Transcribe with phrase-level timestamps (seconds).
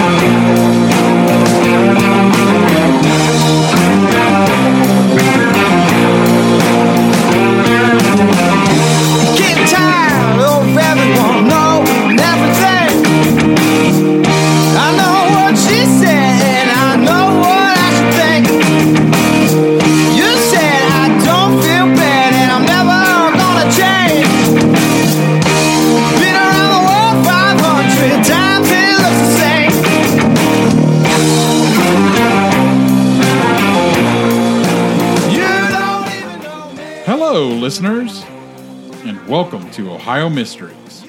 [0.00, 0.69] believe.
[37.70, 38.24] Listeners,
[39.04, 41.04] and welcome to Ohio Mysteries.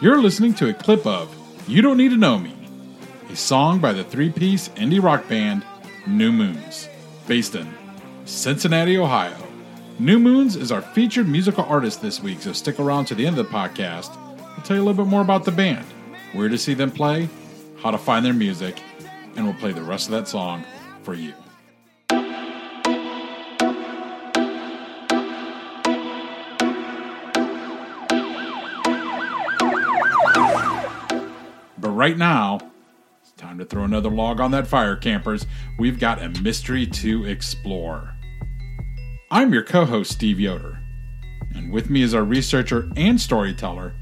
[0.00, 1.32] You're listening to a clip of
[1.68, 2.52] You Don't Need to Know Me,
[3.30, 5.64] a song by the three piece indie rock band
[6.08, 6.88] New Moons,
[7.28, 7.72] based in
[8.24, 9.36] Cincinnati, Ohio.
[10.00, 13.38] New Moons is our featured musical artist this week, so stick around to the end
[13.38, 14.12] of the podcast.
[14.36, 15.86] We'll tell you a little bit more about the band,
[16.32, 17.28] where to see them play,
[17.84, 18.82] how to find their music,
[19.36, 20.64] and we'll play the rest of that song
[21.04, 21.34] for you.
[32.00, 32.58] Right now,
[33.20, 35.44] it's time to throw another log on that fire, campers.
[35.78, 38.14] We've got a mystery to explore.
[39.30, 40.78] I'm your co host, Steve Yoder.
[41.54, 43.92] And with me is our researcher and storyteller,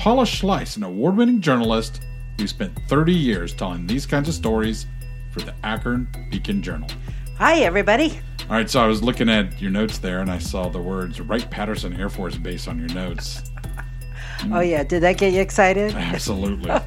[0.00, 2.02] Paula Schleis, an award winning journalist
[2.40, 4.86] who spent 30 years telling these kinds of stories
[5.30, 6.88] for the Akron Beacon Journal.
[7.38, 8.18] Hi, everybody.
[8.50, 11.20] All right, so I was looking at your notes there and I saw the words
[11.20, 13.44] Wright Patterson Air Force Base on your notes.
[14.52, 14.82] Oh, yeah.
[14.84, 15.94] Did that get you excited?
[15.96, 16.70] Absolutely.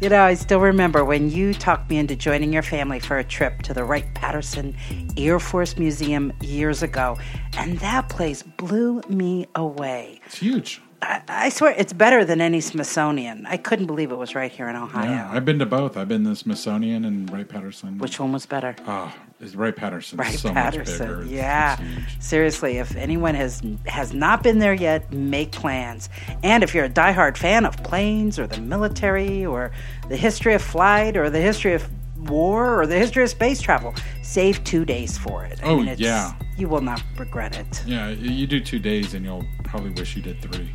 [0.00, 3.24] You know, I still remember when you talked me into joining your family for a
[3.24, 4.76] trip to the Wright Patterson
[5.16, 7.18] Air Force Museum years ago.
[7.56, 10.20] And that place blew me away.
[10.26, 10.80] it's huge.
[11.00, 13.46] I, I swear it's better than any Smithsonian.
[13.46, 15.08] I couldn't believe it was right here in Ohio.
[15.10, 15.96] Yeah, I've been to both.
[15.96, 17.98] I've been to Smithsonian and Wright Patterson.
[17.98, 18.74] Which one was better?
[18.86, 20.18] Ah, oh, it's Wright Patterson.
[20.18, 21.20] Wright so Patterson.
[21.20, 21.76] It's- yeah.
[21.80, 22.26] it's.
[22.26, 26.08] Seriously, if anyone has has not been there yet, make plans.
[26.42, 29.70] And if you're a diehard fan of planes or the military or
[30.08, 31.88] the history of flight or the history of
[32.26, 35.60] war or the history of space travel, save two days for it.
[35.62, 36.34] Oh, it's, yeah.
[36.56, 37.82] You will not regret it.
[37.86, 40.70] Yeah, you do two days and you'll probably wish you did three.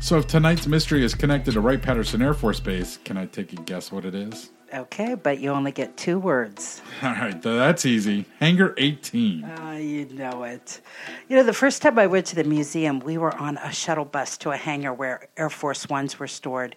[0.00, 3.52] So if tonight's mystery is connected to Wright Patterson Air Force Base, can I take
[3.52, 4.50] a guess what it is?
[4.74, 6.80] Okay, but you only get two words.
[7.02, 8.24] All right, th- that's easy.
[8.40, 9.44] Hangar 18.
[9.44, 10.80] Oh, you know it.
[11.28, 14.06] You know, the first time I went to the museum, we were on a shuttle
[14.06, 16.74] bus to a hangar where Air Force Ones were stored.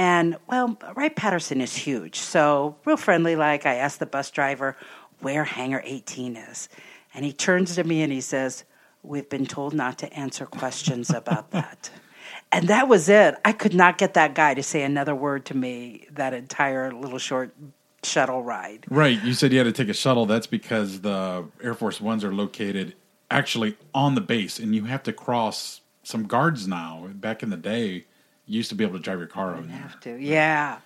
[0.00, 2.16] And, well, Wright Patterson is huge.
[2.16, 4.74] So, real friendly like, I asked the bus driver
[5.18, 6.70] where Hangar 18 is.
[7.12, 8.64] And he turns to me and he says,
[9.02, 11.90] We've been told not to answer questions about that.
[12.50, 13.34] And that was it.
[13.44, 17.18] I could not get that guy to say another word to me that entire little
[17.18, 17.54] short
[18.02, 18.86] shuttle ride.
[18.88, 20.24] Right, you said you had to take a shuttle.
[20.24, 22.94] That's because the Air Force Ones are located
[23.30, 27.06] actually on the base, and you have to cross some guards now.
[27.12, 28.06] Back in the day,
[28.50, 29.76] you used to be able to drive your car over there.
[29.76, 30.16] have to.
[30.20, 30.78] Yeah.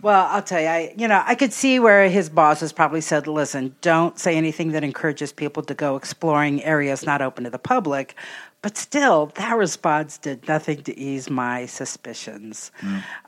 [0.00, 3.26] Well, I'll tell you, I you know, I could see where his bosses probably said,
[3.26, 7.58] "Listen, don't say anything that encourages people to go exploring areas not open to the
[7.58, 8.14] public."
[8.62, 12.70] But still, that response did nothing to ease my suspicions.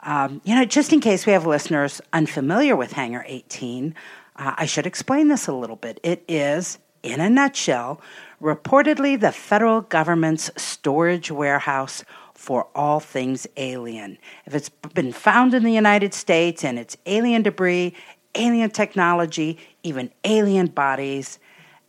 [0.01, 3.93] Um, you know, just in case we have listeners unfamiliar with Hangar 18,
[4.37, 5.99] uh, I should explain this a little bit.
[6.01, 8.01] It is, in a nutshell,
[8.41, 12.03] reportedly the federal government's storage warehouse
[12.37, 14.17] for all things alien.
[14.45, 17.93] If it's been found in the United States and it's alien debris,
[18.35, 21.39] alien technology, even alien bodies,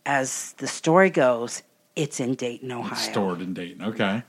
[0.05, 1.61] as the story goes,
[1.95, 2.95] it's in Dayton, Ohio.
[2.95, 3.83] Stored in Dayton.
[3.83, 4.23] Okay.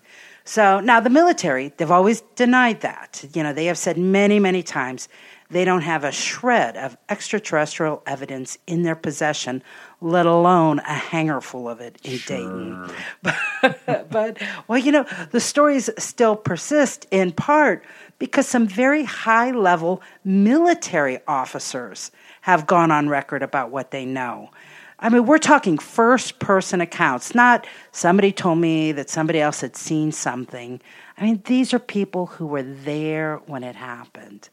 [0.44, 3.24] So now the military, they've always denied that.
[3.34, 5.08] You know, they have said many, many times
[5.50, 9.62] they don't have a shred of extraterrestrial evidence in their possession,
[10.00, 12.36] let alone a hangar full of it in Sure.
[12.36, 12.90] Dayton.
[13.62, 17.84] But, but, well, you know, the stories still persist in part
[18.18, 22.10] because some very high level military officers
[22.42, 24.50] have gone on record about what they know.
[24.98, 29.74] I mean, we're talking first person accounts, not somebody told me that somebody else had
[29.76, 30.80] seen something.
[31.18, 34.48] I mean, these are people who were there when it happened.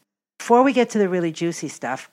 [0.48, 2.10] Before we get to the really juicy stuff,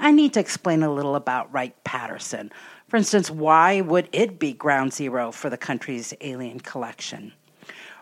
[0.00, 2.50] I need to explain a little about Wright Patterson.
[2.88, 7.32] For instance, why would it be ground zero for the country's alien collection?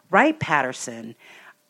[0.08, 1.14] Wright Patterson,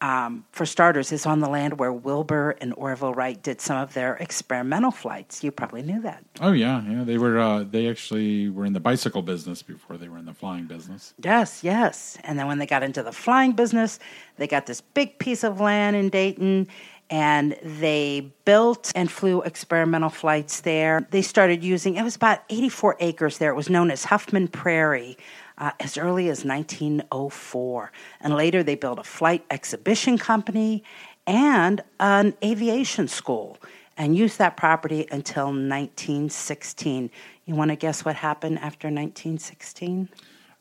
[0.01, 3.95] um, for starters, is on the land where Wilbur and Orville Wright did some of
[3.95, 5.43] their experimental flights.
[5.43, 6.25] You probably knew that.
[6.41, 7.03] Oh yeah, yeah.
[7.03, 7.41] They were.
[7.41, 11.15] Uh, they actually were in the bicycle business before they were in the flying business.
[11.21, 12.17] Yes, yes.
[12.23, 13.99] And then when they got into the flying business,
[14.37, 16.69] they got this big piece of land in Dayton
[17.13, 21.07] and they built and flew experimental flights there.
[21.11, 23.51] They started using, it was about 84 acres there.
[23.51, 25.17] It was known as Huffman Prairie.
[25.59, 27.93] Uh, as early as 1904.
[28.23, 30.83] And later they built a flight exhibition company
[31.27, 33.59] and an aviation school
[33.97, 37.11] and used that property until 1916.
[37.45, 40.09] You want to guess what happened after 1916?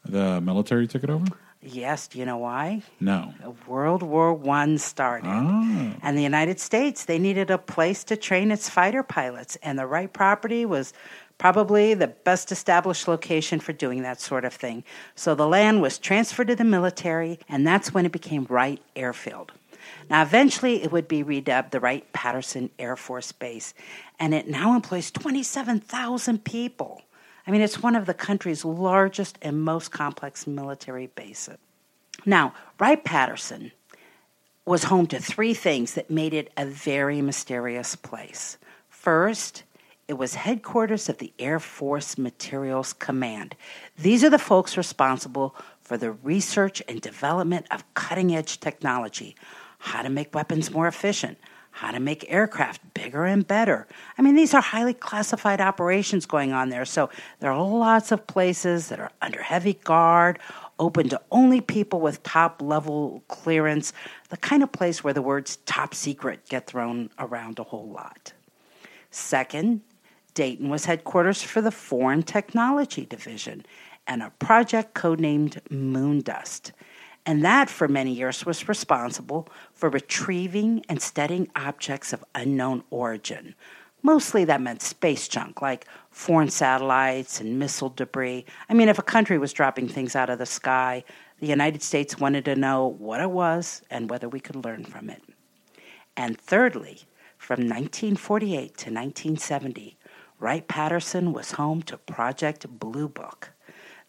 [0.06, 1.26] The military took it over.
[1.64, 2.82] Yes, do you know why?
[3.00, 3.34] No.
[3.68, 5.28] World War One started.
[5.28, 5.94] Ah.
[6.02, 9.86] And the United States, they needed a place to train its fighter pilots, and the
[9.86, 10.92] Wright property was
[11.38, 14.84] probably the best established location for doing that sort of thing.
[15.16, 19.52] So the land was transferred to the military, and that's when it became Wright Airfield.
[20.10, 23.74] Now, eventually, it would be redubbed the Wright Patterson Air Force Base,
[24.20, 27.02] and it now employs 27,000 people.
[27.46, 31.58] I mean, it's one of the country's largest and most complex military bases.
[32.26, 33.72] Now, Wright Patterson
[34.66, 38.58] was home to three things that made it a very mysterious place.
[38.90, 39.64] First,
[40.08, 43.56] it was headquarters of the Air Force Materials Command.
[43.98, 49.36] These are the folks responsible for the research and development of cutting edge technology,
[49.80, 51.38] how to make weapons more efficient,
[51.72, 53.88] how to make aircraft bigger and better.
[54.18, 57.10] I mean, these are highly classified operations going on there, so
[57.40, 60.40] there are lots of places that are under heavy guard,
[60.80, 63.94] open to only people with top level clearance,
[64.30, 68.34] the kind of place where the words top secret get thrown around a whole lot.
[69.12, 69.82] Second,
[70.34, 73.66] Dayton was headquarters for the Foreign Technology Division
[74.08, 76.72] and a project codenamed Moondust.
[77.26, 83.56] And that, for many years, was responsible for retrieving and studying objects of unknown origin.
[84.04, 88.46] Mostly that meant space junk, like foreign satellites and missile debris.
[88.68, 91.04] I mean, if a country was dropping things out of the sky,
[91.40, 95.10] the United States wanted to know what it was and whether we could learn from
[95.10, 95.22] it.
[96.18, 97.02] And thirdly,
[97.38, 99.98] from 1948 to 1970,
[100.40, 103.52] Wright Patterson was home to Project Blue Book.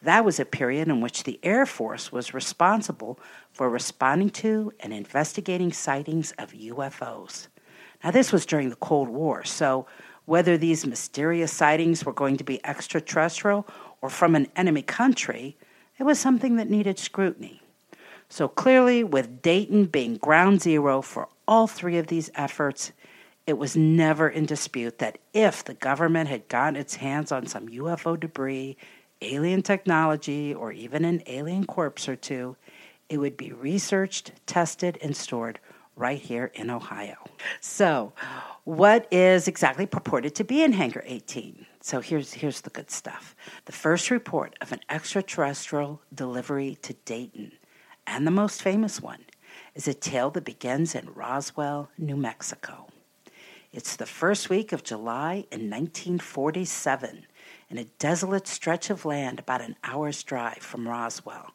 [0.03, 3.21] That was a period in which the Air Force was responsible
[3.53, 7.47] for responding to and investigating sightings of UFOs.
[8.03, 9.87] Now, this was during the Cold War, so
[10.25, 13.67] whether these mysterious sightings were going to be extraterrestrial
[14.01, 15.57] or from an enemy country,
[15.99, 17.63] it was something that needed scrutiny.
[18.29, 22.91] So clearly, with Dayton being ground zero for all three of these efforts,
[23.47, 27.69] it was never in dispute that if the government had gotten its hands on some
[27.69, 28.77] UFO debris,
[29.23, 32.57] alien technology, or even an alien corpse or two,
[33.09, 35.59] it would be researched, tested, and stored
[35.97, 37.17] right here in Ohio.
[37.61, 38.13] So,
[38.65, 41.67] what is exactly purported to be in Hangar 18?
[41.81, 43.37] So, here's, here's the good stuff.
[43.67, 47.53] The first report of an extraterrestrial delivery to Dayton,
[48.07, 49.25] and the most famous one,
[49.75, 52.89] is a tale that begins in Roswell, New Mexico.
[53.73, 57.27] It's the first week of July in 1947
[57.73, 61.53] in a desolate stretch of land about an hour's drive from Roswell.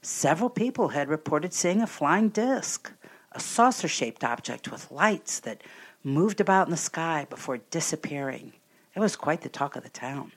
[0.00, 2.90] Several people had reported seeing a flying disc,
[3.32, 5.62] a saucer shaped object with lights that
[6.02, 8.54] moved about in the sky before disappearing.
[8.96, 10.32] It was quite the talk of the town.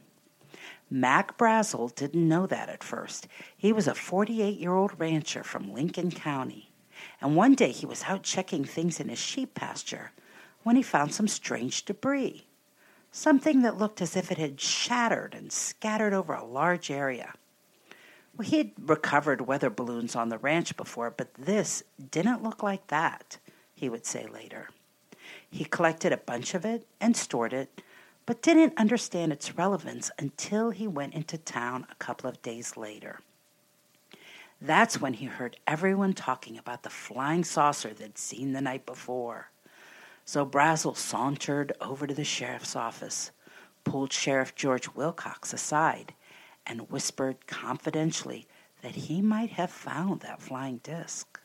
[0.89, 3.27] Mac Brazel didn't know that at first.
[3.55, 6.71] He was a 48 year old rancher from Lincoln County.
[7.21, 10.11] And one day he was out checking things in his sheep pasture
[10.63, 12.45] when he found some strange debris.
[13.17, 17.33] Something that looked as if it had shattered and scattered over a large area.
[18.35, 21.81] Well, he had recovered weather balloons on the ranch before, but this
[22.11, 23.37] didn't look like that,
[23.73, 24.67] he would say later.
[25.49, 27.81] He collected a bunch of it and stored it,
[28.25, 33.21] but didn't understand its relevance until he went into town a couple of days later.
[34.59, 39.51] That's when he heard everyone talking about the flying saucer they'd seen the night before.
[40.25, 43.31] So Brazel sauntered over to the sheriff's office,
[43.83, 46.15] pulled Sheriff George Wilcox aside,
[46.65, 48.47] and whispered confidentially
[48.81, 51.39] that he might have found that flying disc.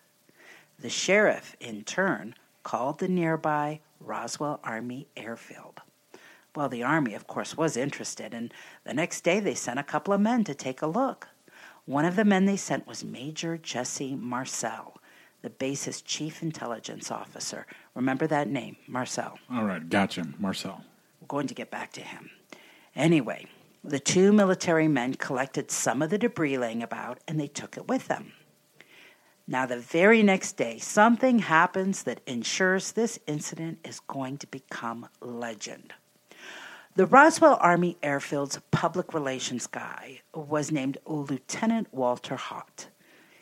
[0.79, 5.83] The sheriff, in turn, called the nearby Roswell Army Airfield.
[6.57, 8.53] Well, the Army, of course, was interested, and
[8.85, 11.29] the next day they sent a couple of men to take a look.
[11.85, 15.00] One of the men they sent was Major Jesse Marcel,
[15.43, 17.67] the base's chief intelligence officer.
[17.95, 19.39] Remember that name, Marcel.
[19.51, 20.85] All right, gotcha, Marcel.
[21.21, 22.31] We're going to get back to him.
[22.95, 23.47] Anyway,
[23.83, 27.89] the two military men collected some of the debris laying about and they took it
[27.89, 28.33] with them.
[29.47, 35.09] Now, the very next day, something happens that ensures this incident is going to become
[35.21, 35.93] legend.
[36.95, 42.89] The Roswell Army Airfield's public relations guy was named Lieutenant Walter Haut.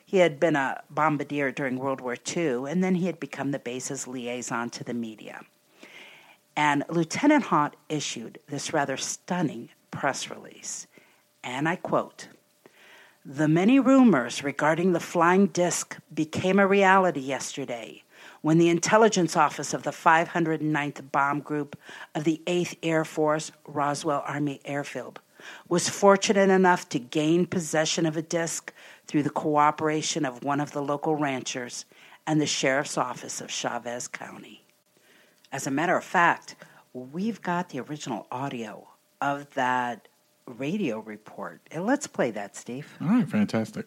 [0.09, 3.59] He had been a bombardier during World War II, and then he had become the
[3.59, 5.43] base's liaison to the media.
[6.57, 10.87] And Lieutenant Haut issued this rather stunning press release.
[11.45, 12.29] And I quote
[13.23, 18.03] The many rumors regarding the flying disc became a reality yesterday
[18.41, 21.79] when the intelligence office of the 509th Bomb Group
[22.15, 25.21] of the 8th Air Force Roswell Army Airfield
[25.69, 28.73] was fortunate enough to gain possession of a disc
[29.09, 31.87] through the cooperation of one of the local ranchers
[32.27, 34.63] and the sheriff's office of Chaves County.
[35.51, 36.55] As a matter of fact,
[36.93, 38.87] we've got the original audio
[39.21, 40.09] of that
[40.47, 41.61] radio report.
[41.71, 42.87] And let's play that, Steve.
[43.01, 43.87] All right, fantastic.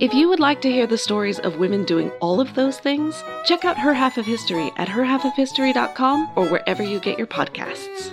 [0.00, 3.22] If you would like to hear the stories of women doing all of those things,
[3.44, 8.10] check out Her Half of History at herhalfofhistory.com or wherever you get your podcasts.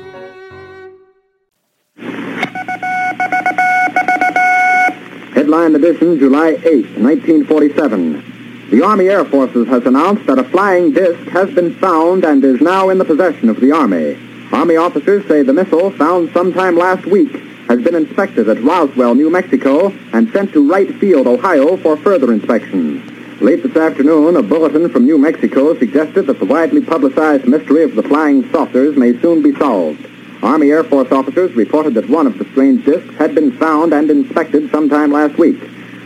[5.34, 8.70] Headline edition, July 8, 1947.
[8.70, 12.62] The Army Air Forces has announced that a flying disc has been found and is
[12.62, 14.20] now in the possession of the Army.
[14.52, 19.30] Army officers say the missile, found sometime last week, has been inspected at Roswell, New
[19.30, 23.38] Mexico, and sent to Wright Field, Ohio, for further inspection.
[23.40, 27.96] Late this afternoon, a bulletin from New Mexico suggested that the widely publicized mystery of
[27.96, 30.06] the flying saucers may soon be solved.
[30.44, 34.10] Army Air Force officers reported that one of the strange discs had been found and
[34.10, 35.58] inspected sometime last week.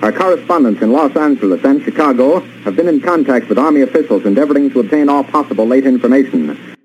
[0.04, 4.70] Our correspondents in Los Angeles and Chicago have been in contact with Army officials endeavoring
[4.70, 6.76] to obtain all possible late information.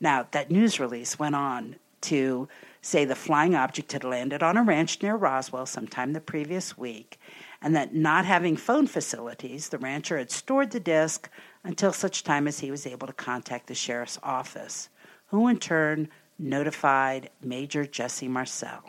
[0.00, 2.48] Now, that news release went on to
[2.82, 7.18] say the flying object had landed on a ranch near Roswell sometime the previous week,
[7.60, 11.28] and that not having phone facilities, the rancher had stored the disc
[11.62, 14.88] until such time as he was able to contact the sheriff's office,
[15.26, 16.08] who in turn
[16.38, 18.82] notified Major Jesse Marcel.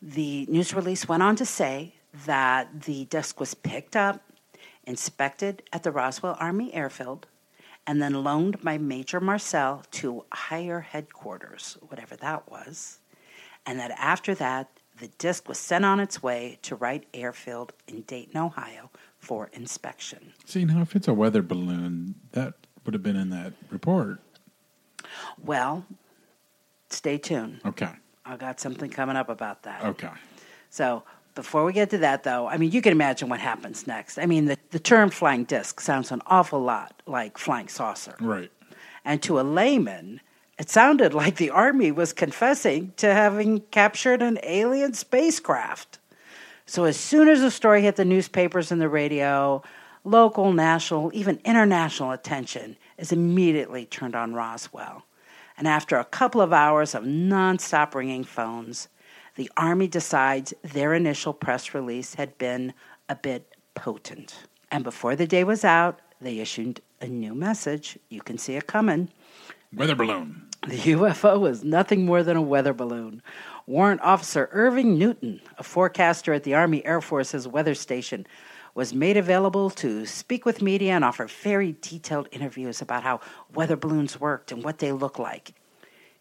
[0.00, 1.94] The news release went on to say
[2.26, 4.22] that the disc was picked up,
[4.84, 7.26] inspected at the Roswell Army Airfield,
[7.86, 13.00] and then loaned by Major Marcel to higher headquarters, whatever that was,
[13.66, 18.02] and that after that, the disc was sent on its way to Wright Airfield in
[18.02, 20.32] Dayton, Ohio for inspection.
[20.44, 22.54] See, now if it's a weather balloon, that
[22.84, 24.20] would have been in that report.
[25.44, 25.84] Well,
[26.90, 27.60] stay tuned.
[27.64, 27.90] Okay.
[28.24, 29.84] I got something coming up about that.
[29.84, 30.10] Okay.
[30.70, 31.02] So,
[31.34, 34.18] Before we get to that, though, I mean, you can imagine what happens next.
[34.18, 38.14] I mean, the, the term flying disc sounds an awful lot like flying saucer.
[38.20, 38.50] Right.
[39.04, 40.20] And to a layman,
[40.62, 45.98] it sounded like the Army was confessing to having captured an alien spacecraft.
[46.66, 49.64] So as soon as the story hit the newspapers and the radio,
[50.04, 55.02] local, national, even international attention is immediately turned on Roswell.
[55.58, 58.86] And after a couple of hours of nonstop ringing phones,
[59.34, 62.72] the Army decides their initial press release had been
[63.08, 64.44] a bit potent.
[64.70, 67.98] And before the day was out, they issued a new message.
[68.10, 69.08] You can see it coming.
[69.74, 70.50] Weather balloon.
[70.68, 73.20] The UFO was nothing more than a weather balloon.
[73.66, 78.24] Warrant Officer Irving Newton, a forecaster at the Army Air Force's weather station,
[78.72, 83.18] was made available to speak with media and offer very detailed interviews about how
[83.52, 85.52] weather balloons worked and what they look like.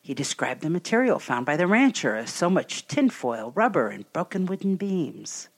[0.02, 4.48] He described the material found by the rancher as so much tinfoil, rubber, and broken
[4.48, 5.50] wooden beams.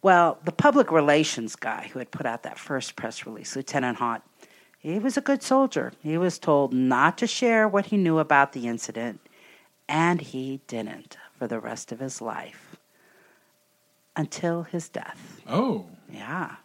[0.00, 4.22] Well, the public relations guy who had put out that first press release, Lieutenant Haut,
[4.92, 5.92] he was a good soldier.
[6.00, 9.20] He was told not to share what he knew about the incident,
[9.88, 12.76] and he didn't for the rest of his life
[14.14, 15.40] until his death.
[15.48, 15.86] Oh.
[16.08, 16.56] Yeah.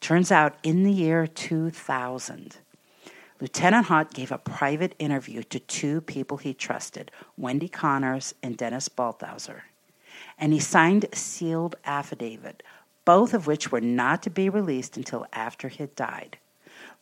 [0.00, 2.58] Turns out in the year 2000,
[3.40, 8.88] Lieutenant Haut gave a private interview to two people he trusted, Wendy Connors and Dennis
[8.88, 9.62] Balthaser.
[10.38, 12.62] And he signed a sealed affidavit,
[13.04, 16.38] both of which were not to be released until after he had died.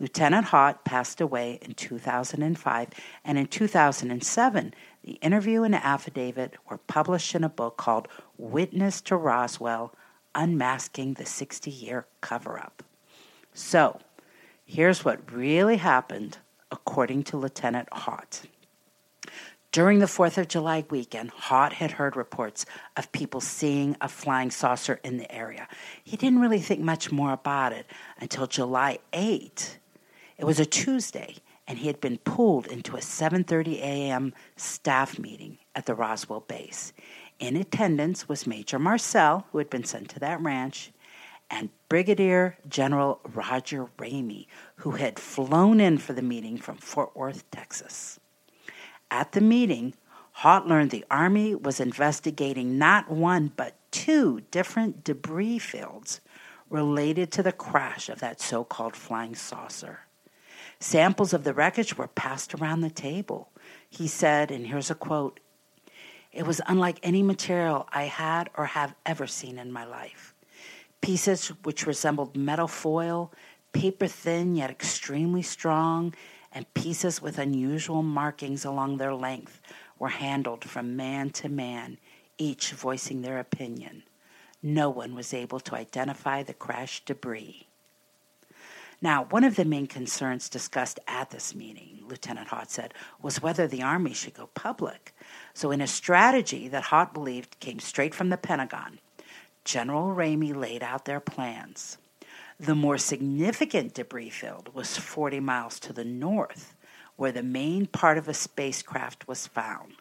[0.00, 2.88] Lieutenant Haut passed away in 2005,
[3.24, 9.16] and in 2007, the interview and affidavit were published in a book called Witness to
[9.16, 9.94] Roswell
[10.34, 12.82] Unmasking the 60 Year Cover Up.
[13.52, 14.00] So,
[14.66, 16.38] Here's what really happened,
[16.70, 18.42] according to Lieutenant Haut.
[19.72, 22.64] During the 4th of July weekend, Haut had heard reports
[22.96, 25.68] of people seeing a flying saucer in the area.
[26.02, 27.86] He didn't really think much more about it
[28.20, 29.78] until July 8.
[30.36, 31.36] It was a Tuesday,
[31.66, 34.34] and he had been pulled into a 7:30 a.m.
[34.56, 36.92] staff meeting at the Roswell base.
[37.38, 40.92] In attendance was Major Marcel, who had been sent to that ranch,
[41.50, 47.48] and Brigadier General Roger Ramey, who had flown in for the meeting from Fort Worth,
[47.50, 48.18] Texas.
[49.10, 49.94] At the meeting,
[50.38, 56.20] Haut learned the Army was investigating not one but two different debris fields
[56.68, 60.00] related to the crash of that so called flying saucer.
[60.80, 63.50] Samples of the wreckage were passed around the table.
[63.88, 65.40] He said, and here's a quote
[66.32, 70.34] It was unlike any material I had or have ever seen in my life
[71.04, 73.30] pieces which resembled metal foil,
[73.74, 76.14] paper thin yet extremely strong,
[76.50, 79.60] and pieces with unusual markings along their length
[79.98, 81.98] were handled from man to man,
[82.38, 84.02] each voicing their opinion.
[84.62, 87.68] No one was able to identify the crashed debris.
[89.04, 93.66] Now, one of the main concerns discussed at this meeting, Lieutenant Haut said, was whether
[93.66, 95.14] the Army should go public.
[95.52, 99.00] So, in a strategy that Haut believed came straight from the Pentagon,
[99.62, 101.98] General Ramey laid out their plans.
[102.58, 106.74] The more significant debris field was 40 miles to the north,
[107.16, 109.92] where the main part of a spacecraft was found.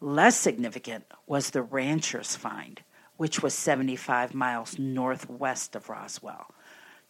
[0.00, 2.82] Less significant was the rancher's find,
[3.16, 6.52] which was 75 miles northwest of Roswell.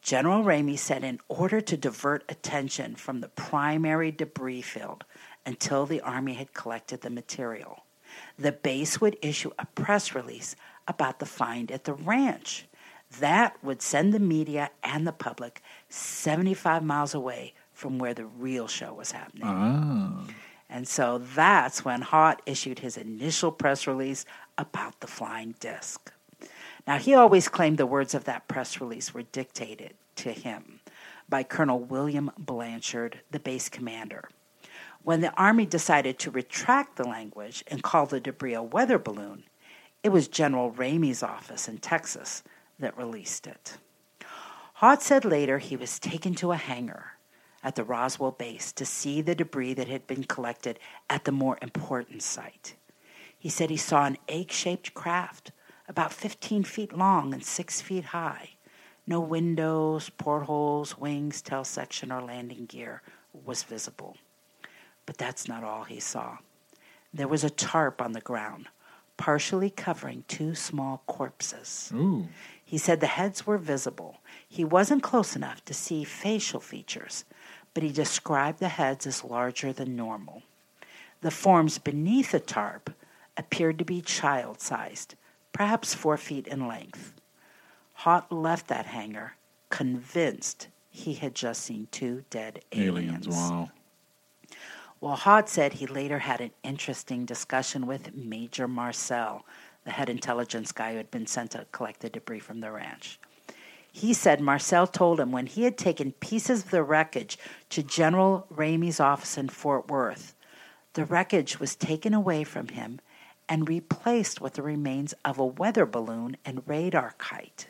[0.03, 5.05] General Ramey said in order to divert attention from the primary debris field
[5.45, 7.85] until the Army had collected the material,
[8.39, 10.57] the base would issue a press release
[10.89, 12.67] about the find at the ranch.
[13.19, 18.69] That would send the media and the public 75 miles away from where the real
[18.69, 19.45] show was happening.
[19.47, 20.27] Oh.
[20.69, 24.25] And so that's when Haut issued his initial press release
[24.57, 26.13] about the flying disc.
[26.91, 30.81] Now, he always claimed the words of that press release were dictated to him
[31.29, 34.29] by Colonel William Blanchard, the base commander.
[35.05, 39.45] When the Army decided to retract the language and call the debris a weather balloon,
[40.03, 42.43] it was General Ramey's office in Texas
[42.81, 43.79] that released it.
[44.75, 47.13] Haut said later he was taken to a hangar
[47.63, 51.57] at the Roswell base to see the debris that had been collected at the more
[51.63, 52.75] important site.
[53.39, 55.53] He said he saw an egg shaped craft
[55.91, 58.51] about 15 feet long and 6 feet high.
[59.07, 63.03] No windows, portholes, wings, tail section, or landing gear
[63.45, 64.17] was visible.
[65.05, 66.39] But that's not all he saw.
[67.13, 68.69] There was a tarp on the ground
[69.17, 71.93] partially covering two small corpses.
[71.95, 72.27] Ooh.
[72.65, 74.21] He said the heads were visible.
[74.49, 77.27] He wasn't close enough to see facial features,
[77.75, 80.43] but he described the heads as larger than normal.
[81.21, 82.95] The forms beneath the tarp
[83.37, 85.17] appeared to be child sized,
[85.53, 87.15] perhaps four feet in length.
[87.95, 89.35] Haut left that hangar
[89.69, 93.27] convinced he had just seen two dead aliens.
[93.27, 93.29] Aliens.
[93.29, 93.71] Wow.
[95.01, 99.47] Well, Haut said he later had an interesting discussion with Major Marcel,
[99.85, 103.19] the head intelligence guy who had been sent to collect the debris from the ranch.
[103.93, 107.39] He said Marcel told him when he had taken pieces of the wreckage
[107.71, 110.35] to General Ramey's office in Fort Worth,
[110.93, 113.01] the wreckage was taken away from him
[113.51, 117.67] and replaced with the remains of a weather balloon and radar kite,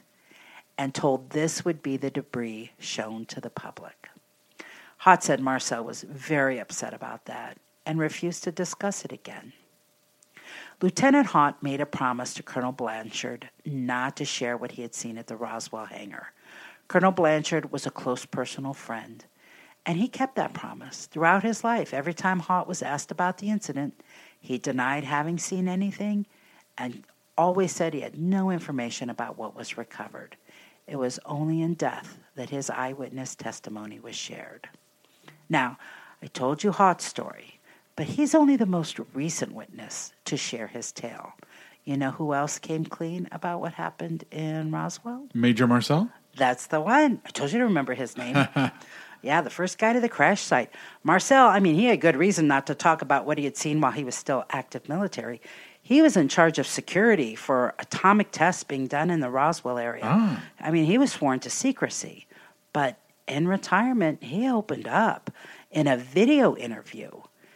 [0.77, 4.11] and told this would be the debris shown to the public.
[4.99, 9.55] Haut said Marcel was very upset about that and refused to discuss it again.
[10.83, 15.17] Lieutenant Haut made a promise to Colonel Blanchard not to share what he had seen
[15.17, 16.33] at the Roswell hangar.
[16.89, 19.25] Colonel Blanchard was a close personal friend,
[19.87, 21.95] and he kept that promise throughout his life.
[21.95, 23.99] Every time Haut was asked about the incident,
[24.41, 26.27] he denied having seen anything
[26.77, 27.05] and
[27.37, 30.37] always said he had no information about what was recovered.
[30.87, 34.69] It was only in death that his eyewitness testimony was shared.
[35.49, 35.79] Now,
[36.23, 37.61] I told you Haut's story,
[37.97, 41.35] but he's only the most recent witness to share his tale.
[41.85, 45.29] You know who else came clean about what happened in Roswell?
[45.35, 46.11] Major Marcel?
[46.37, 47.21] That's the one.
[47.25, 48.47] I told you to remember his name.
[49.23, 50.71] yeah, the first guy to the crash site.
[51.03, 53.81] Marcel, I mean, he had good reason not to talk about what he had seen
[53.81, 55.41] while he was still active military.
[55.83, 60.05] He was in charge of security for atomic tests being done in the Roswell area.
[60.05, 60.45] Ah.
[60.61, 62.27] I mean, he was sworn to secrecy.
[62.73, 65.31] But in retirement, he opened up.
[65.71, 67.11] In a video interview,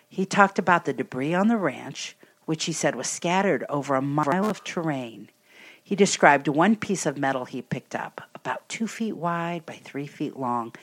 [0.09, 4.03] he talked about the debris on the ranch, which he said was scattered over a
[4.03, 5.31] mile of terrain.
[5.83, 10.07] He described one piece of metal he picked up, about two feet wide by three
[10.07, 10.75] feet long.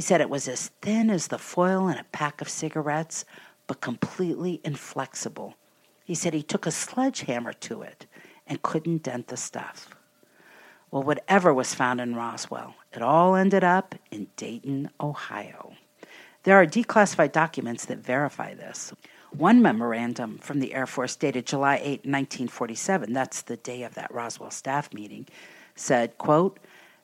[0.00, 3.26] He said it was as thin as the foil in a pack of cigarettes,
[3.66, 5.56] but completely inflexible.
[6.06, 8.06] He said he took a sledgehammer to it
[8.46, 9.90] and couldn't dent the stuff.
[10.90, 15.74] Well, whatever was found in Roswell, it all ended up in Dayton, Ohio.
[16.44, 18.94] There are declassified documents that verify this.
[19.32, 24.14] One memorandum from the Air Force dated July 8, 1947, that's the day of that
[24.14, 25.28] Roswell staff meeting,
[25.74, 26.58] said, quote,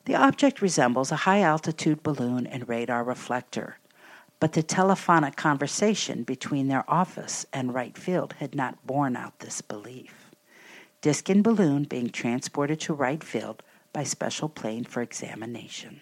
[0.07, 3.79] the object resembles a high altitude balloon and radar reflector,
[4.39, 9.61] but the telephonic conversation between their office and Wright Field had not borne out this
[9.61, 10.31] belief.
[11.01, 16.01] Disc and balloon being transported to Wright Field by special plane for examination.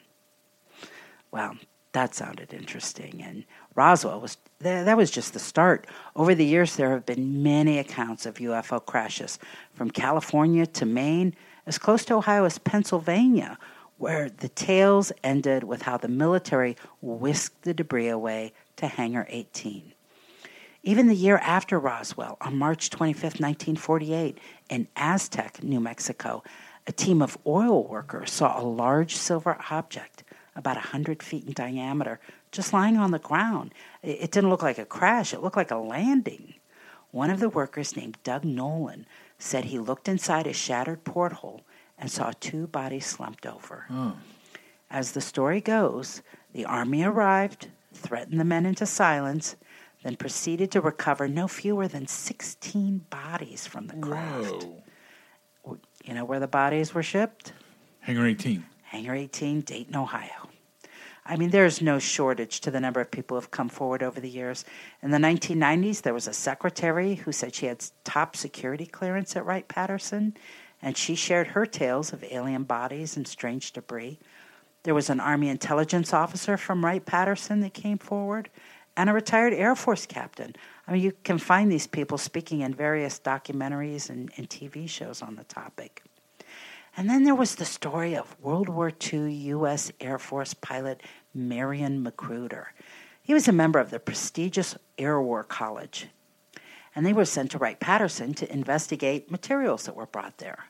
[1.31, 1.57] Well,
[1.93, 3.23] that sounded interesting.
[3.23, 5.87] And Roswell was that was just the start.
[6.15, 9.39] Over the years, there have been many accounts of UFO crashes
[9.75, 11.35] from California to Maine,
[11.67, 13.59] as close to Ohio as Pennsylvania,
[13.99, 19.93] where the tales ended with how the military whisked the debris away to Hangar 18.
[20.83, 26.43] Even the year after Roswell, on March 25, 1948, in Aztec, New Mexico,
[26.87, 32.21] a team of oil workers saw a large silver object about 100 feet in diameter
[32.53, 33.73] just lying on the ground.
[34.03, 36.55] It didn't look like a crash, it looked like a landing.
[37.11, 39.07] One of the workers, named Doug Nolan,
[39.39, 41.63] said he looked inside a shattered porthole
[41.99, 43.85] and saw two bodies slumped over.
[43.89, 44.11] Hmm.
[44.91, 49.57] As the story goes, the army arrived, threatened the men into silence,
[50.03, 54.67] then proceeded to recover no fewer than 16 bodies from the craft.
[55.63, 55.79] Whoa.
[56.05, 57.55] You know where the bodies were shipped?
[58.01, 58.65] Hangar 18.
[58.83, 60.51] Hangar 18, Dayton, Ohio.
[61.27, 64.21] I mean, there's no shortage to the number of people who have come forward over
[64.21, 64.67] the years.
[65.03, 69.47] In the 1990s, there was a secretary who said she had top security clearance at
[69.47, 70.37] Wright Patterson,
[70.85, 74.19] and she shared her tales of alien bodies and strange debris.
[74.83, 78.51] There was an Army intelligence officer from Wright Patterson that came forward,
[78.95, 80.55] and a retired Air Force captain.
[80.87, 85.23] I mean, you can find these people speaking in various documentaries and, and TV shows
[85.23, 86.03] on the topic.
[86.99, 89.91] And then there was the story of World War II U.S.
[90.03, 91.01] Air Force pilot
[91.33, 92.75] Marion Magruder.
[93.23, 96.09] He was a member of the prestigious Air War College,
[96.95, 100.67] and they were sent to Wright Patterson to investigate materials that were brought there.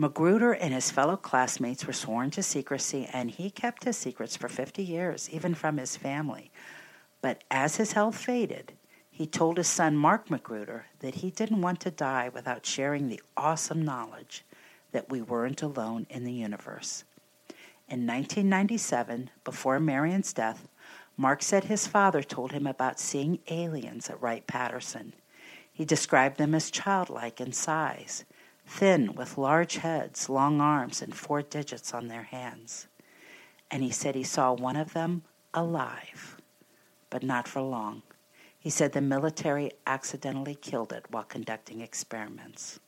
[0.00, 4.48] Magruder and his fellow classmates were sworn to secrecy, and he kept his secrets for
[4.48, 6.50] 50 years, even from his family.
[7.20, 8.72] But as his health faded,
[9.10, 13.20] he told his son Mark Magruder that he didn't want to die without sharing the
[13.36, 14.42] awesome knowledge
[14.92, 17.04] that we weren't alone in the universe.
[17.86, 20.66] In 1997, before Marion's death,
[21.18, 25.12] Mark said his father told him about seeing aliens at Wright Patterson.
[25.70, 28.24] He described them as childlike in size,
[28.70, 32.86] thin with large heads, long arms, and four digits on their hands.
[33.70, 36.40] And he said he saw one of them alive,
[37.10, 38.02] but not for long.
[38.58, 42.78] He said the military accidentally killed it while conducting experiments.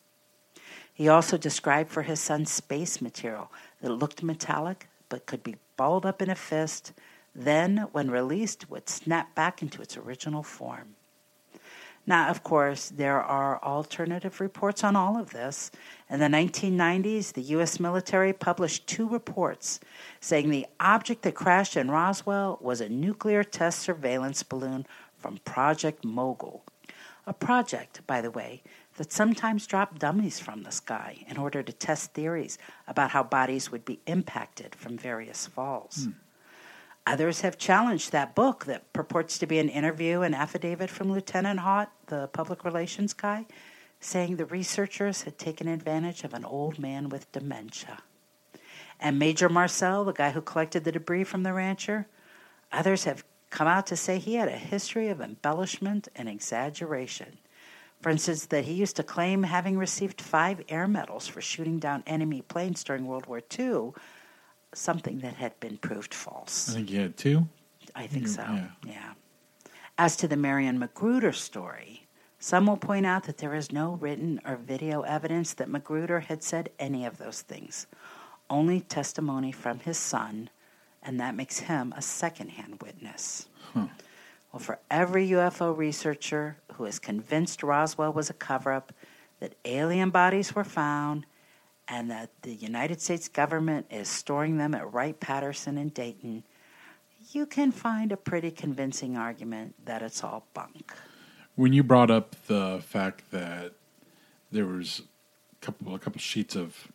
[0.94, 6.06] He also described for his son space material that looked metallic but could be balled
[6.06, 6.92] up in a fist,
[7.34, 10.94] then, when released, would snap back into its original form.
[12.04, 15.70] Now, of course, there are alternative reports on all of this.
[16.10, 17.78] In the 1990s, the U.S.
[17.78, 19.78] military published two reports
[20.20, 24.84] saying the object that crashed in Roswell was a nuclear test surveillance balloon
[25.16, 26.64] from Project Mogul.
[27.24, 28.62] A project, by the way,
[28.96, 33.70] that sometimes dropped dummies from the sky in order to test theories about how bodies
[33.70, 36.06] would be impacted from various falls.
[36.06, 36.10] Hmm.
[37.06, 41.60] Others have challenged that book that purports to be an interview and affidavit from Lieutenant
[41.60, 43.46] Haut, the public relations guy,
[43.98, 47.98] saying the researchers had taken advantage of an old man with dementia.
[49.00, 52.06] And Major Marcel, the guy who collected the debris from the rancher,
[52.70, 57.38] others have come out to say he had a history of embellishment and exaggeration.
[58.00, 62.04] For instance, that he used to claim having received five air medals for shooting down
[62.06, 63.92] enemy planes during World War II,
[64.74, 66.70] something that had been proved false.
[66.70, 67.48] I think you had two.
[67.94, 68.42] I think so.
[68.42, 68.66] Yeah.
[68.86, 69.12] yeah.
[69.98, 72.06] As to the Marion Magruder story,
[72.38, 76.42] some will point out that there is no written or video evidence that Magruder had
[76.42, 77.86] said any of those things,
[78.50, 80.50] only testimony from his son,
[81.02, 83.46] and that makes him a secondhand witness.
[83.74, 83.86] Huh.
[84.52, 88.92] Well, for every UFO researcher who is convinced Roswell was a cover up,
[89.40, 91.26] that alien bodies were found,
[91.88, 96.44] and that the United States government is storing them at Wright Patterson in Dayton,
[97.32, 100.92] you can find a pretty convincing argument that it's all bunk.
[101.54, 103.72] When you brought up the fact that
[104.50, 105.02] there was
[105.52, 106.88] a couple a couple sheets of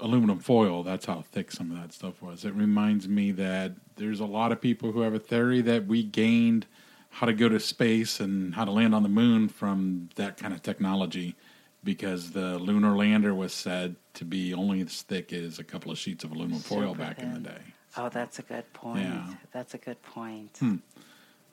[0.00, 2.44] aluminum foil, that's how thick some of that stuff was.
[2.44, 6.02] It reminds me that there's a lot of people who have a theory that we
[6.02, 6.66] gained
[7.10, 10.52] how to go to space and how to land on the moon from that kind
[10.52, 11.36] of technology
[11.84, 15.98] because the lunar lander was said to be only as thick as a couple of
[15.98, 17.60] sheets of aluminum foil back in the day.
[17.96, 19.02] Oh, that's a good point.
[19.02, 19.26] Yeah.
[19.52, 20.56] That's a good point.
[20.58, 20.76] Hmm.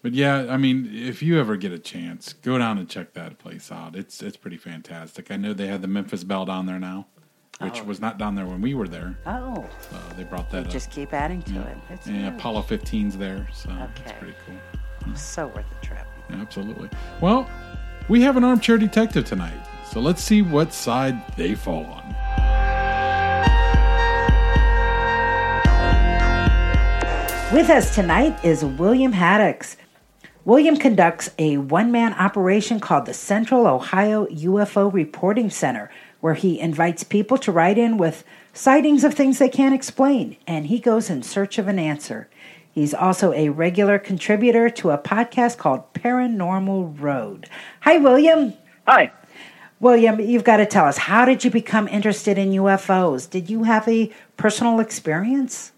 [0.02, 3.38] But yeah, I mean, if you ever get a chance, go down and check that
[3.38, 3.96] place out.
[3.96, 5.30] It's it's pretty fantastic.
[5.30, 7.08] I know they have the Memphis Belle down there now,
[7.60, 7.84] which oh.
[7.84, 9.18] was not down there when we were there.
[9.26, 10.68] Oh, so they brought that.
[10.68, 10.72] up.
[10.72, 11.68] Just keep adding to yeah.
[11.68, 11.78] it.
[11.89, 14.04] It's yeah, Apollo 15's there, so okay.
[14.06, 14.56] it's pretty cool.
[15.04, 15.15] Hmm.
[15.15, 16.08] So worth the trip.
[16.30, 16.89] Absolutely.
[17.20, 17.50] Well,
[18.08, 19.60] we have an armchair detective tonight.
[19.91, 22.15] So let's see what side they fall on.
[27.52, 29.78] With us tonight is William Haddix.
[30.45, 36.60] William conducts a one man operation called the Central Ohio UFO Reporting Center, where he
[36.60, 38.23] invites people to write in with
[38.54, 42.30] sightings of things they can't explain, and he goes in search of an answer.
[42.71, 47.49] He's also a regular contributor to a podcast called Paranormal Road.
[47.82, 48.54] Hi, William.
[48.86, 49.12] Hi.
[49.80, 53.30] William, you've got to tell us how did you become interested in UFOs?
[53.30, 55.72] Did you have a personal experience?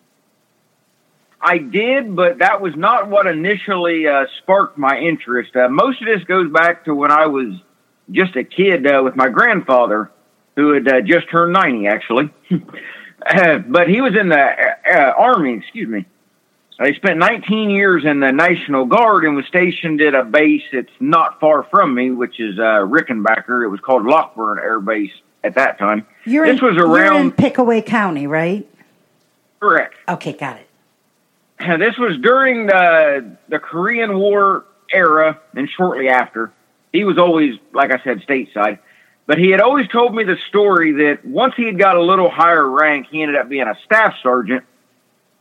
[1.40, 5.56] I did, but that was not what initially uh, sparked my interest.
[5.56, 7.54] Uh, most of this goes back to when I was
[8.12, 10.12] just a kid uh, with my grandfather,
[10.56, 12.30] who had uh, just turned 90, actually.
[13.24, 16.08] Uh, but he was in the uh, Army, excuse me.
[16.86, 20.89] He spent 19 years in the National Guard and was stationed at a base that's
[21.00, 23.63] not far from me, which is uh, Rickenbacker.
[23.63, 25.12] It was called Lockbourne Air Base
[25.44, 26.08] at that time.
[26.26, 28.67] You're this in, was around Pickaway County, right?
[29.60, 29.94] Correct.
[30.10, 30.67] Okay, got it.
[31.60, 36.52] And this was during the the Korean War era and shortly after.
[36.91, 38.80] He was always, like I said, stateside.
[39.28, 42.30] But he had always told me the story that once he had got a little
[42.30, 44.65] higher rank, he ended up being a staff sergeant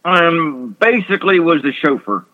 [0.05, 2.25] um, basically was the chauffeur.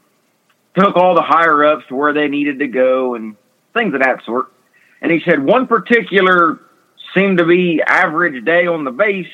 [0.74, 3.36] Took all the higher ups to where they needed to go and
[3.74, 4.52] things of that sort.
[5.00, 6.60] And he said one particular
[7.14, 9.28] seemed to be average day on the base.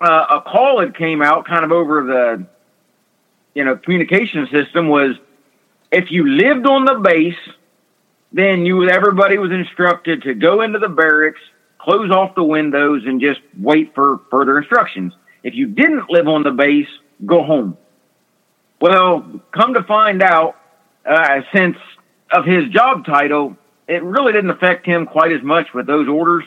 [0.00, 2.46] Uh, a call had came out kind of over the,
[3.54, 5.16] you know, communication system was
[5.92, 7.36] if you lived on the base,
[8.32, 11.40] then you everybody was instructed to go into the barracks,
[11.78, 15.12] close off the windows, and just wait for further instructions.
[15.42, 16.88] If you didn't live on the base,
[17.24, 17.76] go home.
[18.80, 20.56] Well, come to find out,
[21.04, 21.76] uh, since
[22.30, 23.56] of his job title,
[23.86, 26.44] it really didn't affect him quite as much with those orders.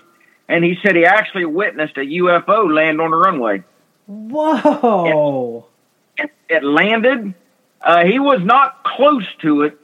[0.48, 3.64] And he said he actually witnessed a UFO land on the runway.
[4.08, 5.68] Whoa!
[6.18, 7.34] It, it landed.
[7.82, 9.78] Uh, he was not close to it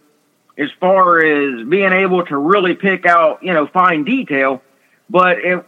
[0.57, 4.61] as far as being able to really pick out, you know, fine detail,
[5.09, 5.65] but it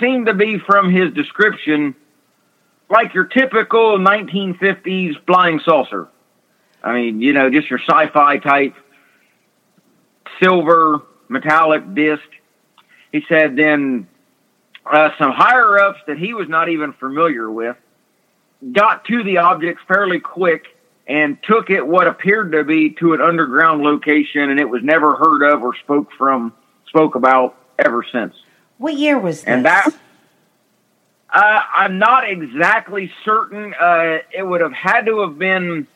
[0.00, 1.94] seemed to be from his description
[2.94, 6.08] like your typical 1950s flying saucer.
[6.82, 8.74] I mean, you know, just your sci-fi type
[10.40, 12.22] silver metallic disc.
[13.10, 14.06] He said then
[14.86, 17.76] uh, some higher ups that he was not even familiar with
[18.72, 20.66] got to the object fairly quick
[21.06, 25.16] and took it what appeared to be to an underground location, and it was never
[25.16, 26.52] heard of or spoke from
[26.86, 28.34] spoke about ever since.
[28.78, 29.44] What year was this?
[29.46, 29.92] And that
[31.34, 33.74] uh, I'm not exactly certain.
[33.74, 35.88] Uh, it would have had to have been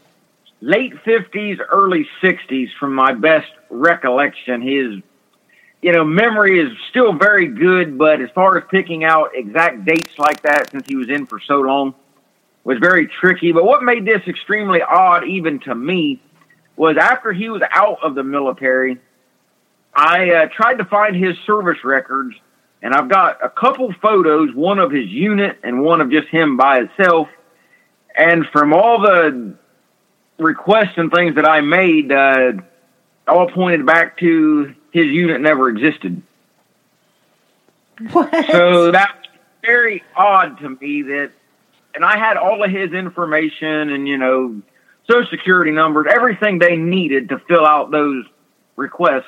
[0.61, 4.61] late 50s, early 60s, from my best recollection.
[4.61, 5.01] His,
[5.81, 10.18] you know, memory is still very good, but as far as picking out exact dates
[10.18, 11.94] like that, since he was in for so long,
[12.64, 13.53] was very tricky.
[13.53, 16.20] But what made this extremely odd, even to me,
[16.74, 18.98] was after he was out of the military,
[19.94, 22.35] I uh, tried to find his service records,
[22.82, 26.56] and I've got a couple photos, one of his unit and one of just him
[26.56, 27.28] by himself.
[28.16, 29.54] And from all the
[30.38, 32.52] requests and things that I made, uh,
[33.26, 36.22] all pointed back to his unit never existed.
[38.12, 38.46] What?
[38.50, 39.28] So that's
[39.62, 41.32] very odd to me that,
[41.94, 44.62] and I had all of his information and, you know,
[45.10, 48.24] social security numbers, everything they needed to fill out those
[48.76, 49.24] requests.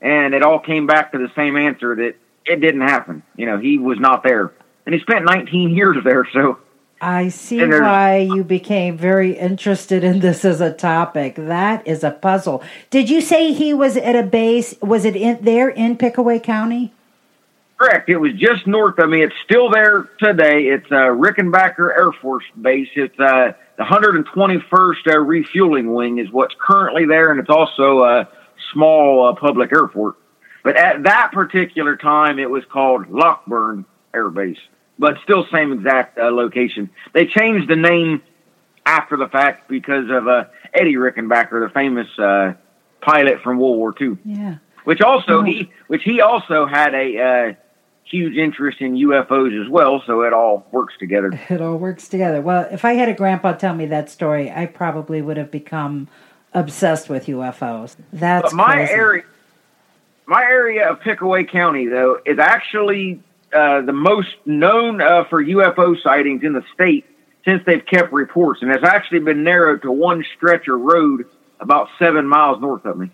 [0.00, 2.14] And it all came back to the same answer that
[2.48, 3.22] it didn't happen.
[3.36, 4.52] You know, he was not there.
[4.86, 6.26] And he spent 19 years there.
[6.32, 6.58] So
[7.00, 11.36] I see why you became very interested in this as a topic.
[11.36, 12.62] That is a puzzle.
[12.90, 14.74] Did you say he was at a base?
[14.80, 16.92] Was it in there in Pickaway County?
[17.76, 18.08] Correct.
[18.08, 18.96] It was just north.
[18.98, 20.64] I mean, it's still there today.
[20.64, 22.88] It's uh, Rickenbacker Air Force Base.
[22.96, 28.28] It's uh, the 121st uh, Refueling Wing is what's currently there, and it's also a
[28.72, 30.16] small uh, public airport.
[30.68, 34.58] But at that particular time, it was called Lockbourne Air Base,
[34.98, 36.90] but still same exact uh, location.
[37.14, 38.20] They changed the name
[38.84, 42.52] after the fact because of uh, Eddie Rickenbacker, the famous uh,
[43.00, 44.56] pilot from World War II Yeah.
[44.84, 47.54] which also he which he also had a uh,
[48.04, 50.02] huge interest in UFOs as well.
[50.06, 51.30] So it all works together.
[51.48, 52.42] It all works together.
[52.42, 56.08] Well, if I had a grandpa tell me that story, I probably would have become
[56.52, 57.96] obsessed with UFOs.
[58.12, 58.92] That's But my crazy.
[58.92, 59.22] area,
[60.28, 63.20] my area of Pickaway County though is actually
[63.52, 67.06] uh, the most known uh, for UFO sightings in the state
[67.44, 71.24] since they've kept reports, and it's actually been narrowed to one stretch of road
[71.60, 73.10] about seven miles north of me.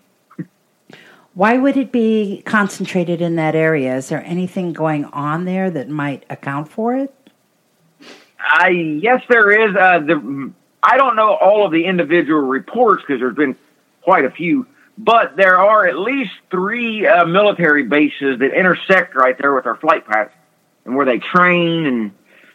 [1.33, 3.95] Why would it be concentrated in that area?
[3.95, 7.13] Is there anything going on there that might account for it?
[8.39, 9.75] I yes, there is.
[9.75, 10.51] Uh, the
[10.83, 13.55] I don't know all of the individual reports because there's been
[14.01, 19.37] quite a few, but there are at least three uh, military bases that intersect right
[19.37, 20.33] there with our flight paths
[20.85, 22.11] and where they train, and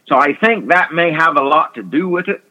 [0.09, 2.43] so I think that may have a lot to do with it.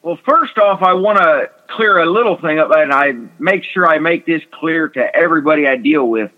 [0.00, 3.86] Well, first off, I want to clear a little thing up, and I make sure
[3.86, 6.30] I make this clear to everybody I deal with.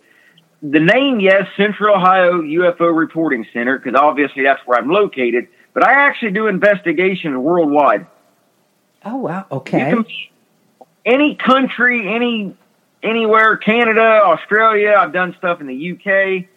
[0.62, 5.84] The name, yes, Central Ohio UFO Reporting Center, because obviously that's where I'm located, but
[5.86, 8.06] I actually do investigations worldwide.
[9.04, 9.46] Oh, wow.
[9.50, 9.94] Okay.
[11.04, 12.56] any country, any
[13.02, 14.96] anywhere, Canada, Australia.
[14.98, 16.48] I've done stuff in the UK,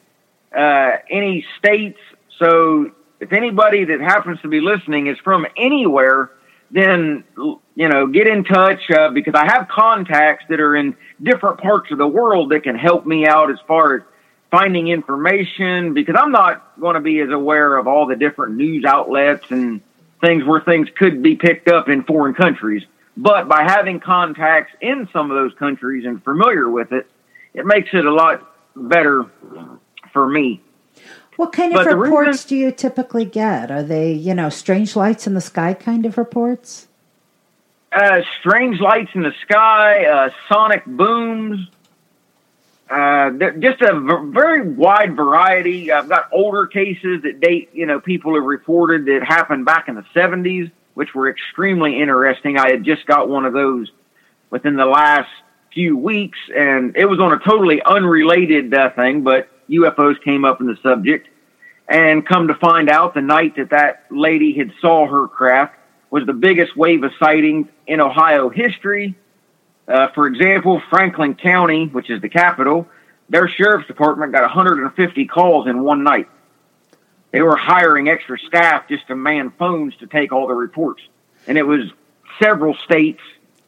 [0.57, 1.99] uh, any states.
[2.39, 6.31] So if anybody that happens to be listening is from anywhere,
[6.71, 7.23] then
[7.75, 11.91] you know get in touch uh, because I have contacts that are in different parts
[11.91, 14.01] of the world that can help me out as far as
[14.51, 18.83] finding information because I'm not going to be as aware of all the different news
[18.85, 19.81] outlets and
[20.21, 22.83] things where things could be picked up in foreign countries.
[23.15, 27.09] But by having contacts in some of those countries and familiar with it,
[27.53, 29.25] it makes it a lot better
[30.13, 30.61] for me.
[31.35, 33.71] What kind of But the reports reason- do you typically get?
[33.71, 36.88] Are they, you know, strange lights in the sky kind of reports?
[37.91, 41.67] Uh, strange lights in the sky, uh, sonic booms,
[42.89, 45.91] uh, just a v- very wide variety.
[45.91, 49.95] I've got older cases that date, you know, people have reported that happened back in
[49.95, 52.59] the 70s, which were extremely interesting.
[52.59, 53.91] I had just got one of those
[54.51, 55.29] within the last
[55.73, 60.61] few weeks, and it was on a totally unrelated uh, thing, but UFOs came up
[60.61, 61.27] in the subject.
[61.87, 65.75] And come to find out, the night that that lady had saw her craft
[66.11, 69.15] was the biggest wave of sightings in Ohio history.
[69.87, 72.87] Uh, for example, Franklin County, which is the capital,
[73.29, 76.27] their sheriff's department got 150 calls in one night.
[77.31, 81.03] They were hiring extra staff just to man phones to take all the reports.
[81.47, 81.91] And it was
[82.41, 83.21] several states.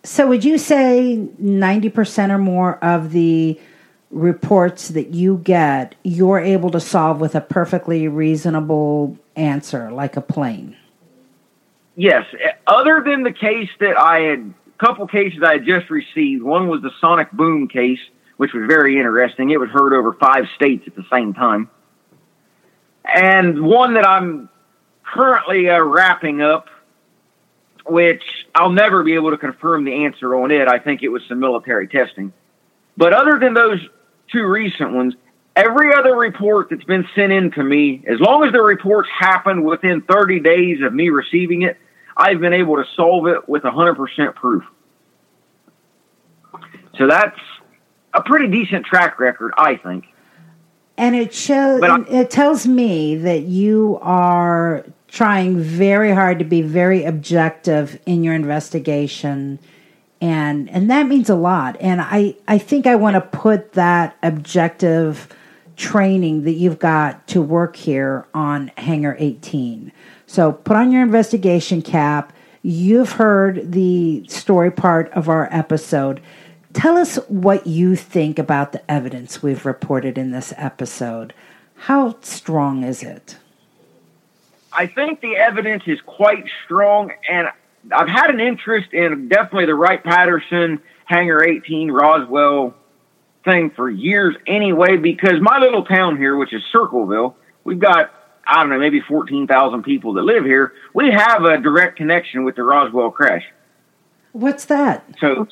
[0.04, 3.60] So, would you say 90% or more of the
[4.10, 10.22] reports that you get, you're able to solve with a perfectly reasonable answer, like a
[10.22, 10.76] plane?
[11.96, 12.26] Yes.
[12.66, 16.68] Other than the case that I had, a couple cases I had just received, one
[16.68, 18.00] was the Sonic Boom case,
[18.38, 19.50] which was very interesting.
[19.52, 21.70] It was heard over five states at the same time.
[23.04, 24.50] And one that I'm
[25.04, 26.70] currently uh, wrapping up,
[27.86, 28.24] which
[28.56, 30.68] I'll never be able to confirm the answer on it.
[30.68, 32.32] I think it was some military testing.
[32.96, 33.80] But other than those
[34.32, 35.16] two recent ones,
[35.56, 39.64] every other report that's been sent in to me, as long as the reports happen
[39.64, 41.78] within 30 days of me receiving it,
[42.22, 44.64] I've been able to solve it with 100% proof.
[46.98, 47.40] So that's
[48.14, 50.06] a pretty decent track record, I think.
[50.98, 51.82] And it shows.
[51.82, 58.24] I- it tells me that you are trying very hard to be very objective in
[58.24, 59.58] your investigation,
[60.22, 61.76] and and that means a lot.
[61.80, 65.28] And I I think I want to put that objective
[65.76, 69.92] training that you've got to work here on Hangar 18.
[70.32, 72.32] So put on your investigation cap.
[72.64, 76.22] You've heard the story part of our episode.
[76.72, 81.34] Tell us what you think about the evidence we've reported in this episode.
[81.76, 83.40] How strong is it?
[84.72, 87.50] I think the evidence is quite strong, and
[87.92, 92.74] I've had an interest in definitely the Wright Patterson Hangar 18 Roswell
[93.44, 98.14] thing for years anyway, because my little town here, which is Circleville, we've got,
[98.46, 100.74] I don't know, maybe 14,000 people that live here.
[100.94, 103.44] We have a direct connection with the Roswell crash.
[104.34, 105.06] What's that?
[105.20, 105.48] So,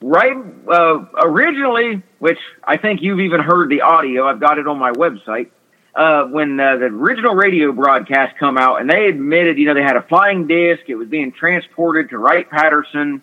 [0.00, 0.36] right,
[0.68, 4.92] uh, originally, which I think you've even heard the audio, I've got it on my
[4.92, 5.50] website.
[5.94, 9.82] Uh, when uh, the original radio broadcast come out, and they admitted, you know, they
[9.82, 10.82] had a flying disc.
[10.88, 13.22] It was being transported to Wright Patterson,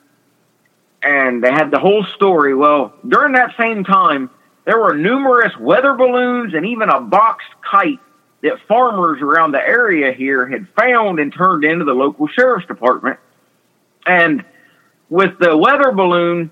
[1.04, 2.56] and they had the whole story.
[2.56, 4.32] Well, during that same time,
[4.66, 8.00] there were numerous weather balloons and even a boxed kite
[8.42, 13.20] that farmers around the area here had found and turned into the local sheriff's department.
[14.06, 14.44] And
[15.10, 16.52] with the weather balloon,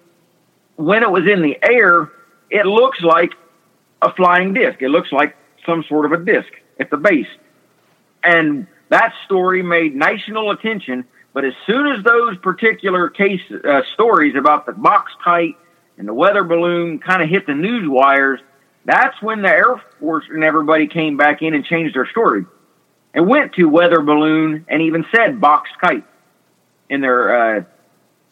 [0.75, 2.09] when it was in the air,
[2.49, 3.31] it looks like
[4.01, 4.81] a flying disc.
[4.81, 5.35] It looks like
[5.65, 6.49] some sort of a disc
[6.79, 7.27] at the base.
[8.23, 11.05] And that story made national attention.
[11.33, 15.57] But as soon as those particular case uh, stories about the box kite
[15.97, 18.39] and the weather balloon kind of hit the news wires,
[18.85, 22.45] that's when the Air Force and everybody came back in and changed their story.
[23.13, 26.05] and went to weather balloon and even said boxed kite
[26.89, 27.63] in their uh,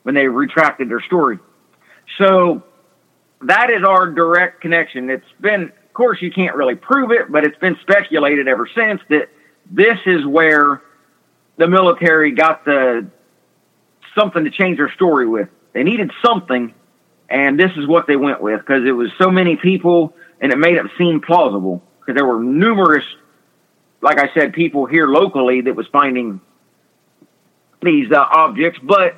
[0.03, 1.39] when they retracted their story.
[2.17, 2.63] So
[3.41, 5.09] that is our direct connection.
[5.09, 9.01] It's been, of course, you can't really prove it, but it's been speculated ever since
[9.09, 9.29] that
[9.69, 10.81] this is where
[11.57, 13.05] the military got the
[14.17, 15.49] something to change their story with.
[15.73, 16.73] They needed something,
[17.29, 20.57] and this is what they went with because it was so many people, and it
[20.57, 23.05] made it seem plausible because there were numerous,
[24.01, 26.41] like I said, people here locally that was finding
[27.81, 29.15] these uh, objects, but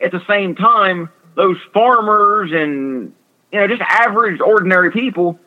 [0.00, 3.14] at the same time, those farmers and
[3.50, 5.38] you know just average, ordinary people,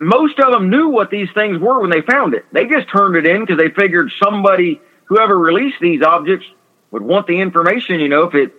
[0.00, 2.46] most of them knew what these things were when they found it.
[2.52, 6.46] They just turned it in because they figured somebody, whoever released these objects,
[6.90, 8.00] would want the information.
[8.00, 8.54] You know, if it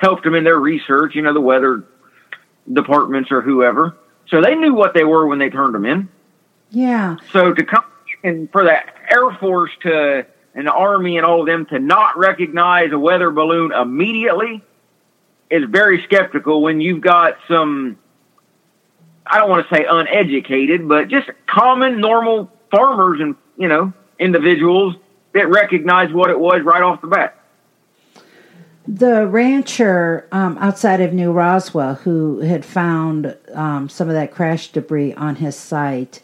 [0.00, 1.84] helped them in their research, you know, the weather
[2.72, 3.96] departments or whoever.
[4.28, 6.08] So they knew what they were when they turned them in.
[6.70, 7.16] Yeah.
[7.30, 7.84] So to come
[8.22, 8.76] and for the
[9.12, 13.30] Air Force to and the Army and all of them to not recognize a weather
[13.30, 14.62] balloon immediately
[15.50, 17.98] is very skeptical when you've got some
[19.26, 24.96] I don't want to say uneducated, but just common normal farmers and, you know, individuals
[25.32, 27.38] that recognize what it was right off the bat.
[28.86, 34.68] The rancher um, outside of New Roswell, who had found um, some of that crash
[34.68, 36.20] debris on his site,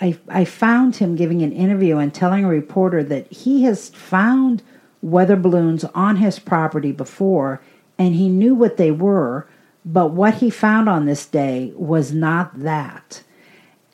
[0.00, 4.62] I, I found him giving an interview and telling a reporter that he has found
[5.02, 7.60] weather balloons on his property before
[7.98, 9.46] and he knew what they were,
[9.84, 13.22] but what he found on this day was not that.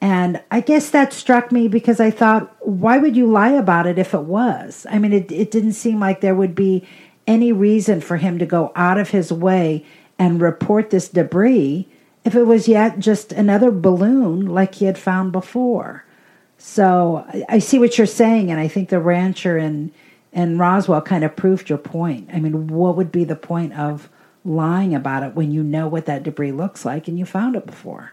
[0.00, 3.98] And I guess that struck me because I thought, why would you lie about it
[3.98, 4.86] if it was?
[4.90, 6.86] I mean, it, it didn't seem like there would be
[7.26, 9.84] any reason for him to go out of his way
[10.18, 11.88] and report this debris
[12.24, 16.04] if it was yet just another balloon like he had found before.
[16.56, 19.92] So I, see what you're saying, and I think the rancher and
[20.32, 22.30] and Roswell kind of proved your point.
[22.32, 24.08] I mean, what would be the point of
[24.44, 27.66] lying about it when you know what that debris looks like and you found it
[27.66, 28.12] before.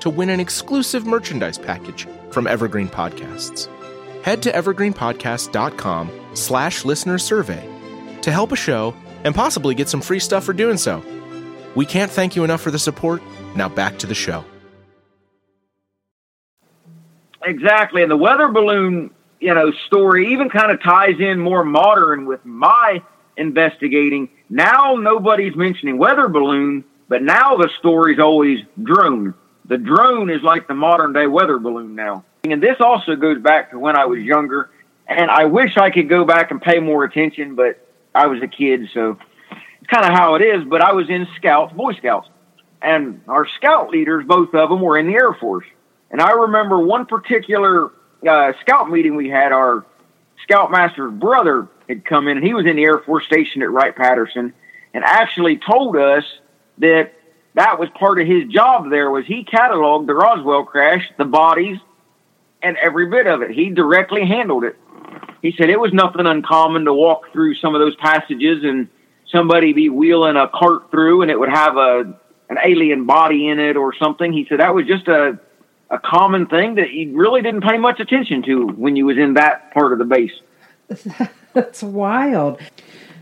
[0.00, 3.68] to win an exclusive merchandise package from Evergreen Podcasts.
[4.22, 7.66] Head to evergreenpodcast.com slash listener survey
[8.22, 8.94] to help a show
[9.24, 11.02] and possibly get some free stuff for doing so.
[11.74, 13.22] We can't thank you enough for the support.
[13.54, 14.44] Now back to the show.
[17.44, 18.02] Exactly.
[18.02, 22.44] And the weather balloon, you know, story even kind of ties in more modern with
[22.44, 23.02] my
[23.36, 24.28] investigating.
[24.50, 29.34] Now nobody's mentioning weather balloon, but now the story's always drone.
[29.70, 32.24] The drone is like the modern day weather balloon now.
[32.42, 34.68] And this also goes back to when I was younger.
[35.06, 37.78] And I wish I could go back and pay more attention, but
[38.12, 39.16] I was a kid, so
[39.80, 40.64] it's kind of how it is.
[40.64, 42.28] But I was in Scouts, Boy Scouts,
[42.82, 45.66] and our scout leaders, both of them, were in the Air Force.
[46.10, 47.92] And I remember one particular
[48.28, 49.52] uh, scout meeting we had.
[49.52, 49.86] Our
[50.48, 53.94] scoutmaster's brother had come in, and he was in the Air Force stationed at Wright
[53.94, 54.52] Patterson,
[54.94, 56.24] and actually told us
[56.78, 57.12] that
[57.60, 61.78] that was part of his job there was he cataloged the Roswell crash, the bodies,
[62.62, 63.50] and every bit of it.
[63.50, 64.78] He directly handled it.
[65.42, 68.88] He said it was nothing uncommon to walk through some of those passages and
[69.30, 73.60] somebody be wheeling a cart through and it would have a an alien body in
[73.60, 74.32] it or something.
[74.32, 75.38] He said that was just a
[75.90, 79.34] a common thing that he really didn't pay much attention to when you was in
[79.34, 80.32] that part of the base.
[81.52, 82.58] That's wild.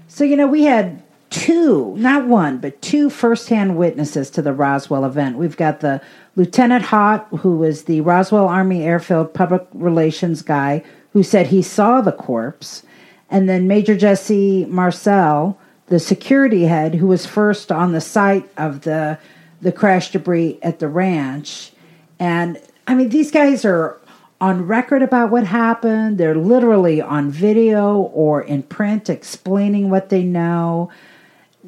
[0.07, 1.03] So you know we had
[1.39, 5.39] two, not one, but two firsthand witnesses to the Roswell event.
[5.39, 6.01] We've got the
[6.37, 10.83] Lieutenant Haut, who was the Roswell Army Airfield public relations guy,
[11.13, 12.83] who said he saw the corpse,
[13.31, 18.83] and then Major Jesse Marcel, the security head, who was first on the site of
[18.83, 19.19] the
[19.61, 21.73] the crash debris at the ranch.
[22.21, 23.99] And I mean, these guys are
[24.41, 26.19] on record about what happened.
[26.19, 30.91] They're literally on video or in print explaining what they know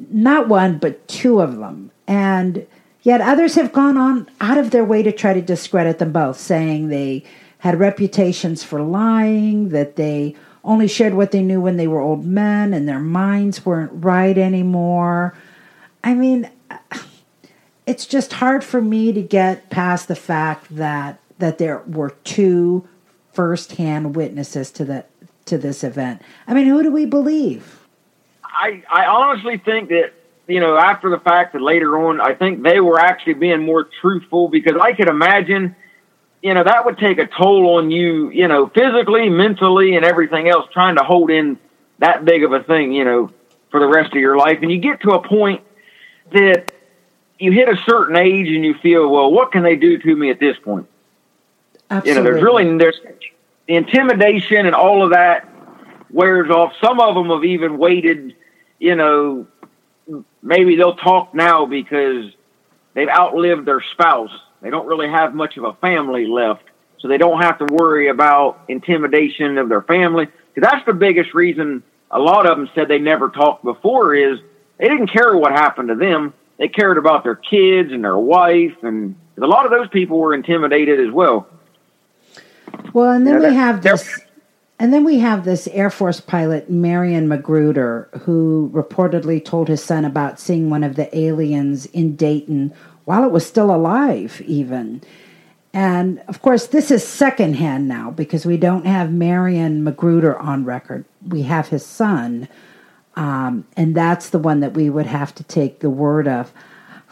[0.09, 1.91] not one, but two of them.
[2.07, 2.65] And
[3.01, 6.39] yet others have gone on out of their way to try to discredit them both,
[6.39, 7.23] saying they
[7.59, 12.25] had reputations for lying, that they only shared what they knew when they were old
[12.25, 15.35] men and their minds weren't right anymore.
[16.03, 16.49] I mean,
[17.85, 22.87] it's just hard for me to get past the fact that that there were two
[23.33, 25.05] firsthand witnesses to the
[25.45, 26.21] to this event.
[26.47, 27.80] I mean, who do we believe?
[28.61, 30.13] I, I honestly think that
[30.47, 33.87] you know after the fact that later on I think they were actually being more
[34.01, 35.75] truthful because I could imagine
[36.43, 40.47] you know that would take a toll on you you know physically mentally and everything
[40.47, 41.57] else trying to hold in
[41.97, 43.31] that big of a thing you know
[43.71, 44.59] for the rest of your life.
[44.61, 45.63] And you get to a point
[46.33, 46.71] that
[47.39, 50.29] you hit a certain age and you feel well what can they do to me
[50.29, 50.87] at this point?
[51.89, 52.09] Absolutely.
[52.09, 52.99] you know there's really there's
[53.67, 55.47] the intimidation and all of that
[56.11, 56.73] wears off.
[56.79, 58.35] Some of them have even waited
[58.81, 59.45] you know,
[60.41, 62.31] maybe they'll talk now because
[62.95, 64.31] they've outlived their spouse.
[64.61, 66.63] They don't really have much of a family left.
[66.97, 70.25] So they don't have to worry about intimidation of their family.
[70.25, 74.39] Because that's the biggest reason a lot of them said they never talked before is
[74.77, 76.33] they didn't care what happened to them.
[76.57, 78.81] They cared about their kids and their wife.
[78.81, 81.47] And a lot of those people were intimidated as well.
[82.93, 84.19] Well, and then Yeah, we have this,
[84.81, 90.05] and then we have this Air Force pilot, Marion Magruder, who reportedly told his son
[90.05, 92.73] about seeing one of the aliens in Dayton
[93.05, 95.03] while it was still alive, even.
[95.71, 101.05] And of course, this is secondhand now because we don't have Marion Magruder on record.
[101.27, 102.47] We have his son,
[103.15, 106.51] um, and that's the one that we would have to take the word of.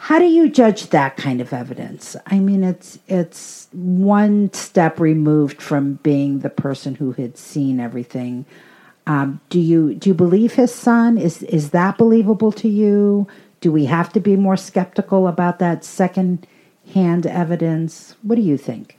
[0.00, 2.16] How do you judge that kind of evidence?
[2.26, 8.46] I mean, it's it's one step removed from being the person who had seen everything.
[9.06, 11.18] Um, do you do you believe his son?
[11.18, 13.28] Is is that believable to you?
[13.60, 16.46] Do we have to be more skeptical about that second
[16.94, 18.16] hand evidence?
[18.22, 18.96] What do you think?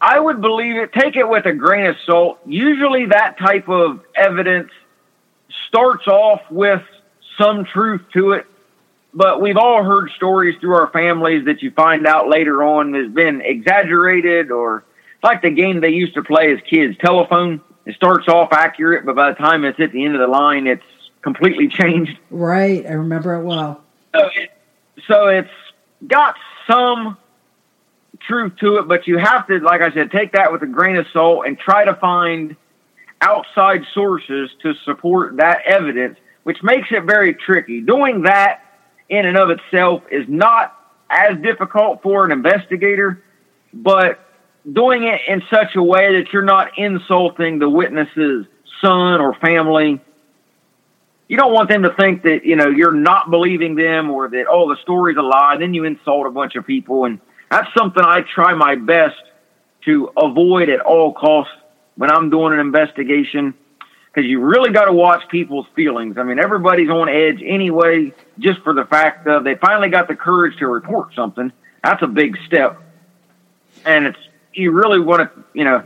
[0.00, 0.92] I would believe it.
[0.92, 2.38] Take it with a grain of salt.
[2.46, 4.70] Usually, that type of evidence
[5.66, 6.82] starts off with
[7.36, 8.46] some truth to it,
[9.14, 13.10] but we've all heard stories through our families that you find out later on has
[13.12, 14.84] been exaggerated or
[15.22, 17.60] like the game they used to play as kids, telephone.
[17.86, 20.66] It starts off accurate, but by the time it's at the end of the line,
[20.66, 20.82] it's
[21.22, 22.18] completely changed.
[22.30, 23.82] Right, I remember it well.
[24.14, 24.50] So, it,
[25.06, 25.50] so it's
[26.06, 26.34] got
[26.66, 27.16] some
[28.26, 30.96] truth to it, but you have to, like I said, take that with a grain
[30.96, 32.56] of salt and try to find
[33.20, 37.80] outside sources to support that evidence, which makes it very tricky.
[37.80, 38.63] Doing that
[39.08, 40.74] in and of itself is not
[41.10, 43.22] as difficult for an investigator,
[43.72, 44.20] but
[44.70, 48.46] doing it in such a way that you're not insulting the witness's
[48.80, 50.00] son or family.
[51.28, 54.46] You don't want them to think that, you know, you're not believing them or that,
[54.50, 55.56] oh, the story's a lie.
[55.58, 57.04] Then you insult a bunch of people.
[57.04, 59.16] And that's something I try my best
[59.84, 61.52] to avoid at all costs
[61.96, 63.54] when I'm doing an investigation
[64.14, 66.16] because you really got to watch people's feelings.
[66.18, 70.14] I mean, everybody's on edge anyway, just for the fact of they finally got the
[70.14, 71.50] courage to report something.
[71.82, 72.80] That's a big step.
[73.84, 74.18] And it's,
[74.52, 75.82] you really want to, you know,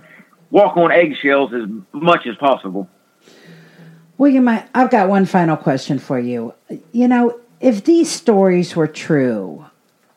[0.50, 2.88] walk on eggshells as much as possible.
[4.18, 6.52] William, I, I've got one final question for you.
[6.92, 9.64] You know, if these stories were true,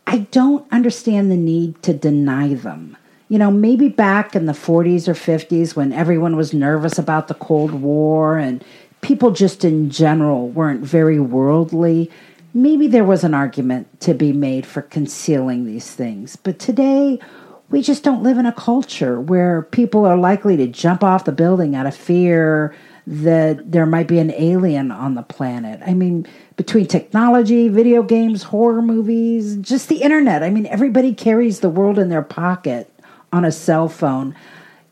[0.05, 2.97] I don't understand the need to deny them.
[3.32, 7.34] You know, maybe back in the 40s or 50s when everyone was nervous about the
[7.34, 8.61] Cold War and
[8.99, 12.11] people just in general weren't very worldly,
[12.53, 16.36] maybe there was an argument to be made for concealing these things.
[16.36, 17.21] But today,
[17.69, 21.32] we just don't live in a culture where people are likely to jump off the
[21.32, 22.75] building out of fear
[23.07, 25.79] that there might be an alien on the planet.
[25.86, 26.27] I mean,
[26.57, 30.43] between technology, video games, horror movies, just the internet.
[30.43, 32.90] I mean, everybody carries the world in their pocket
[33.32, 34.36] on a cell phone.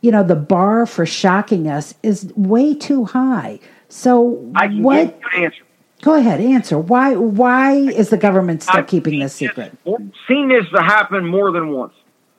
[0.01, 3.59] You know, the bar for shocking us is way too high.
[3.89, 5.63] So I can what an answer.
[6.01, 6.79] Go ahead, answer.
[6.79, 9.75] Why why is the government still keeping this secret?
[9.83, 11.93] We've seen this happen more than once.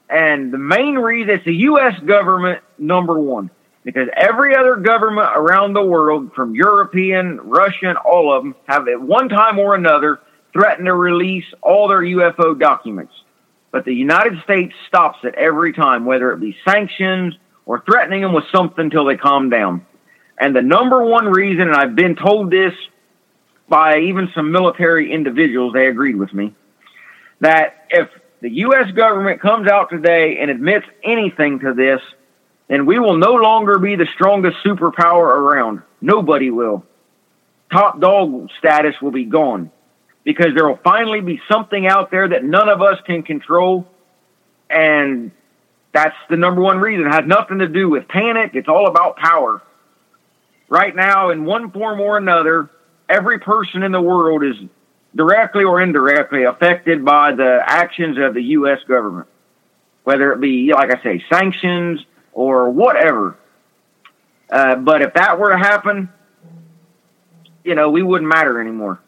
[0.09, 1.99] And the main reason it's the U.S.
[2.01, 3.51] government, number one,
[3.85, 9.01] because every other government around the world, from European, Russian, all of them, have at
[9.01, 10.21] one time or another
[10.53, 13.13] threatened to release all their UFO documents.
[13.73, 17.35] But the United States stops it every time, whether it be sanctions
[17.67, 19.87] or threatening them with something until they calm down.
[20.39, 22.73] And the number one reason, and I've been told this
[23.69, 26.55] by even some military individuals, they agreed with me,
[27.41, 28.09] that if
[28.41, 28.91] the U.S.
[28.93, 32.01] government comes out today and admits anything to this,
[32.69, 35.83] then we will no longer be the strongest superpower around.
[36.01, 36.85] Nobody will.
[37.71, 39.71] Top dog status will be gone
[40.25, 43.87] because there will finally be something out there that none of us can control.
[44.69, 45.31] And
[45.93, 47.07] that's the number one reason.
[47.07, 48.53] It has nothing to do with panic.
[48.55, 49.63] It's all about power.
[50.69, 52.71] Right now, in one form or another,
[53.09, 54.57] every person in the world is
[55.15, 58.79] directly or indirectly affected by the actions of the U.S.
[58.87, 59.27] government,
[60.05, 63.37] whether it be, like I say, sanctions or whatever.
[64.49, 66.09] Uh, but if that were to happen,
[67.65, 69.01] you know, we wouldn't matter anymore.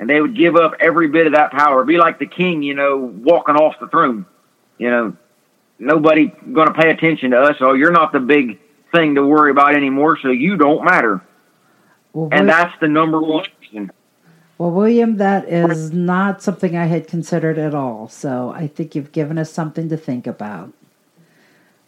[0.00, 1.84] And they would give up every bit of that power.
[1.84, 4.24] Be like the king, you know, walking off the throne.
[4.78, 5.16] You know,
[5.78, 7.56] nobody going to pay attention to us.
[7.60, 8.58] Oh, you're not the big
[8.92, 11.20] thing to worry about anymore, so you don't matter.
[12.14, 13.92] Well, And that's the number one reason.
[14.58, 18.08] well, William, that is not something I had considered at all.
[18.08, 20.72] So I think you've given us something to think about.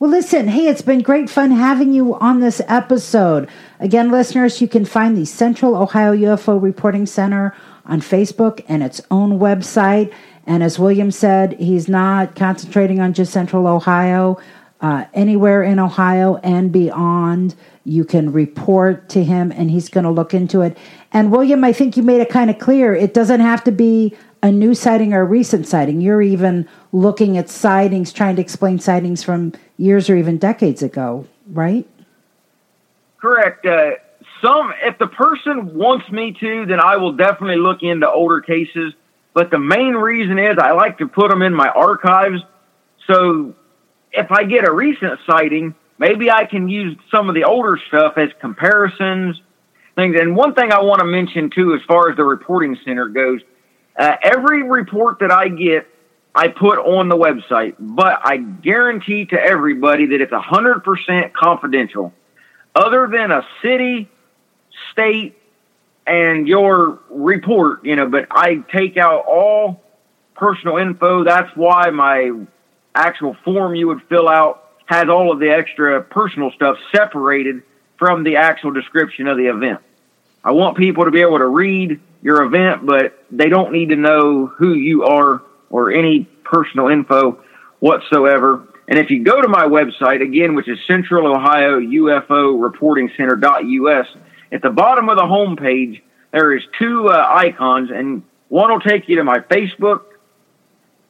[0.03, 3.49] Well, listen, hey, it's been great fun having you on this episode.
[3.79, 7.55] Again, listeners, you can find the Central Ohio UFO Reporting Center
[7.87, 10.13] on Facebook and its own website.
[10.45, 14.41] And as William said, he's not concentrating on just Central Ohio.
[14.81, 20.11] Uh, anywhere in Ohio and beyond, you can report to him and he's going to
[20.11, 20.77] look into it.
[21.13, 24.17] And William, I think you made it kind of clear it doesn't have to be
[24.43, 26.01] a new sighting or a recent sighting.
[26.01, 31.27] You're even looking at sightings, trying to explain sightings from years or even decades ago,
[31.47, 31.87] right?
[33.21, 33.65] Correct.
[33.65, 33.93] Uh,
[34.45, 38.95] some, if the person wants me to, then I will definitely look into older cases.
[39.35, 42.43] But the main reason is I like to put them in my archives
[43.07, 43.55] So
[44.13, 48.15] if I get a recent sighting, maybe I can use some of the older stuff
[48.17, 49.41] as comparisons,
[49.95, 50.17] things.
[50.19, 53.41] And one thing I want to mention too, as far as the reporting center goes,
[53.97, 55.87] uh, every report that I get,
[56.35, 62.13] I put on the website, but I guarantee to everybody that it's 100% confidential.
[62.75, 64.09] Other than a city,
[64.91, 65.39] state,
[66.07, 69.83] and your report, you know, but I take out all
[70.35, 71.23] personal info.
[71.23, 72.33] That's why my
[72.95, 77.63] actual form you would fill out has all of the extra personal stuff separated
[77.99, 79.81] from the actual description of the event.
[80.43, 83.97] I want people to be able to read your event, but they don't need to
[83.97, 87.43] know who you are or any personal info
[87.81, 88.67] whatsoever.
[88.89, 94.07] And if you go to my website again, which is Central Ohio UFO Reporting Center.us,
[94.53, 96.03] at the bottom of the home page,
[96.33, 100.03] there is two uh, icons, and one will take you to my Facebook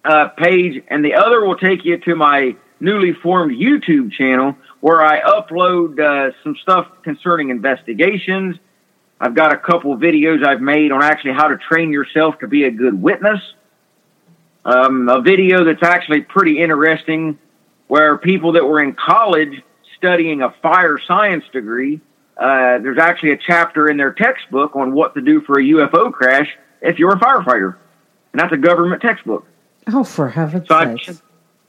[0.05, 5.03] uh, page, and the other will take you to my newly formed YouTube channel where
[5.03, 8.57] I upload uh, some stuff concerning investigations.
[9.23, 12.65] I've got a couple videos I've made on actually how to train yourself to be
[12.65, 13.41] a good witness.
[14.65, 17.39] Um, a video that's actually pretty interesting
[17.87, 19.63] where people that were in college
[19.97, 22.01] studying a fire science degree,
[22.37, 26.13] uh, there's actually a chapter in their textbook on what to do for a UFO
[26.13, 26.49] crash
[26.81, 27.77] if you're a firefighter.
[28.33, 29.47] And that's a government textbook.
[29.87, 31.17] Oh, for heaven's So sake.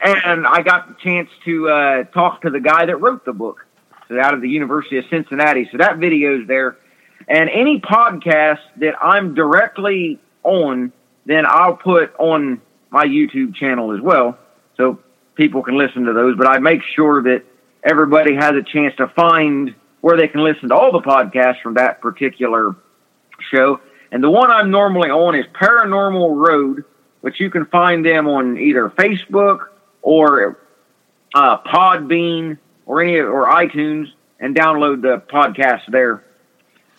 [0.01, 3.67] And I got the chance to uh, talk to the guy that wrote the book
[4.07, 5.69] so out of the University of Cincinnati.
[5.71, 6.77] So that video's there.
[7.27, 10.91] And any podcast that I'm directly on,
[11.25, 14.37] then I'll put on my YouTube channel as well.
[14.77, 14.99] So
[15.35, 16.35] people can listen to those.
[16.37, 17.43] But I make sure that
[17.83, 21.75] everybody has a chance to find where they can listen to all the podcasts from
[21.75, 22.75] that particular
[23.51, 23.79] show.
[24.11, 26.83] And the one I'm normally on is Paranormal Road,
[27.21, 29.67] which you can find them on either Facebook
[30.01, 30.59] or
[31.33, 34.07] uh, Podbean or any or iTunes
[34.39, 36.23] and download the podcast there.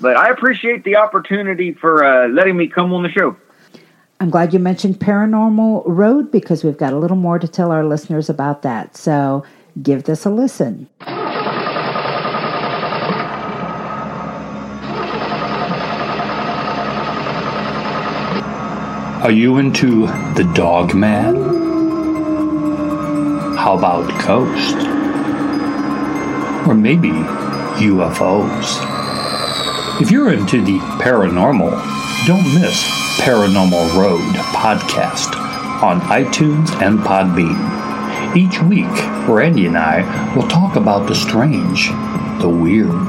[0.00, 3.36] But I appreciate the opportunity for uh, letting me come on the show.
[4.20, 7.84] I'm glad you mentioned Paranormal Road because we've got a little more to tell our
[7.84, 8.96] listeners about that.
[8.96, 9.44] So
[9.82, 10.88] give this a listen.
[19.24, 21.34] Are you into the dog man?
[23.56, 24.84] How about ghosts?
[26.68, 27.08] Or maybe
[27.80, 28.93] UFOs?
[30.00, 31.70] If you're into the paranormal,
[32.26, 32.82] don't miss
[33.20, 35.36] Paranormal Road podcast
[35.84, 38.36] on iTunes and Podbean.
[38.36, 38.90] Each week,
[39.28, 41.90] Randy and I will talk about the strange,
[42.40, 43.08] the weird,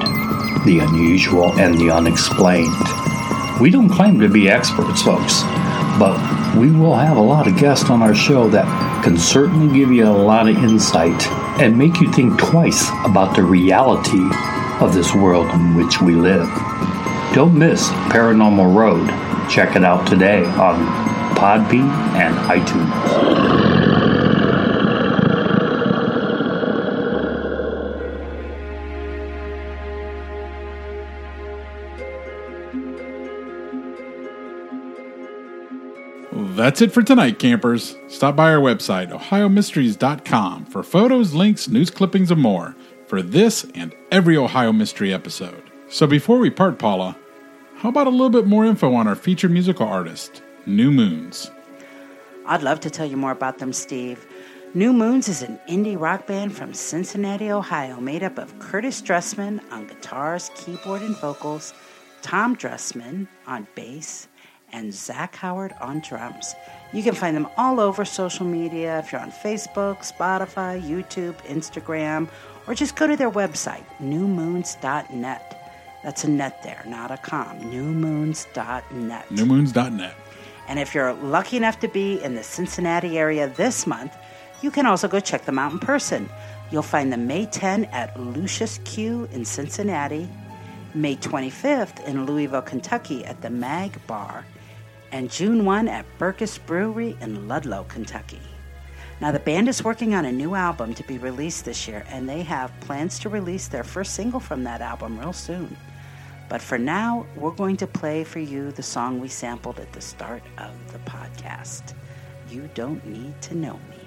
[0.63, 2.75] the unusual, and the unexplained.
[3.59, 5.41] We don't claim to be experts, folks,
[5.97, 9.91] but we will have a lot of guests on our show that can certainly give
[9.91, 11.27] you a lot of insight
[11.59, 14.21] and make you think twice about the reality
[14.81, 16.47] of this world in which we live.
[17.33, 19.07] Don't miss Paranormal Road.
[19.49, 20.85] Check it out today on
[21.35, 23.55] Podbean and iTunes.
[36.55, 37.95] That's it for tonight, campers.
[38.07, 42.75] Stop by our website, ohiomysteries.com, for photos, links, news clippings, and more
[43.07, 45.63] for this and every Ohio Mystery episode.
[45.89, 47.17] So before we part, Paula,
[47.77, 51.51] how about a little bit more info on our featured musical artist, New Moons?
[52.45, 54.25] I'd love to tell you more about them, Steve.
[54.73, 59.61] New Moons is an indie rock band from Cincinnati, Ohio, made up of Curtis Dressman
[59.71, 61.73] on guitars, keyboard, and vocals,
[62.21, 64.27] Tom Dressman on bass,
[64.73, 66.53] and Zach Howard on drums.
[66.91, 72.27] You can find them all over social media if you're on Facebook, Spotify, YouTube, Instagram,
[72.67, 75.61] or just go to their website, newmoons.net.
[76.03, 77.59] That's a net there, not a com.
[77.61, 79.25] Newmoons.net.
[79.29, 80.15] Newmoons.net.
[80.67, 84.15] And if you're lucky enough to be in the Cincinnati area this month,
[84.61, 86.29] you can also go check them out in person.
[86.71, 90.27] You'll find them May 10 at Lucius Q in Cincinnati,
[90.93, 94.45] May 25th in Louisville, Kentucky at the Mag Bar,
[95.11, 98.41] and June 1 at Bircus Brewery in Ludlow, Kentucky.
[99.21, 102.27] Now, the band is working on a new album to be released this year, and
[102.27, 105.77] they have plans to release their first single from that album real soon.
[106.49, 110.01] But for now, we're going to play for you the song we sampled at the
[110.01, 111.93] start of the podcast.
[112.49, 113.97] You don't need to know me.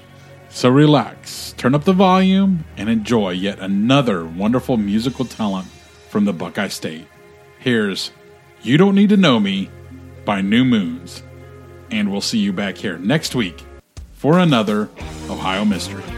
[0.50, 5.68] So relax, turn up the volume, and enjoy yet another wonderful musical talent
[6.10, 7.06] from the Buckeye State.
[7.58, 8.12] Here's
[8.62, 9.70] You Don't Need to Know Me
[10.26, 11.22] by New Moons.
[11.90, 13.64] And we'll see you back here next week
[14.18, 14.90] for another
[15.30, 16.17] Ohio Mystery.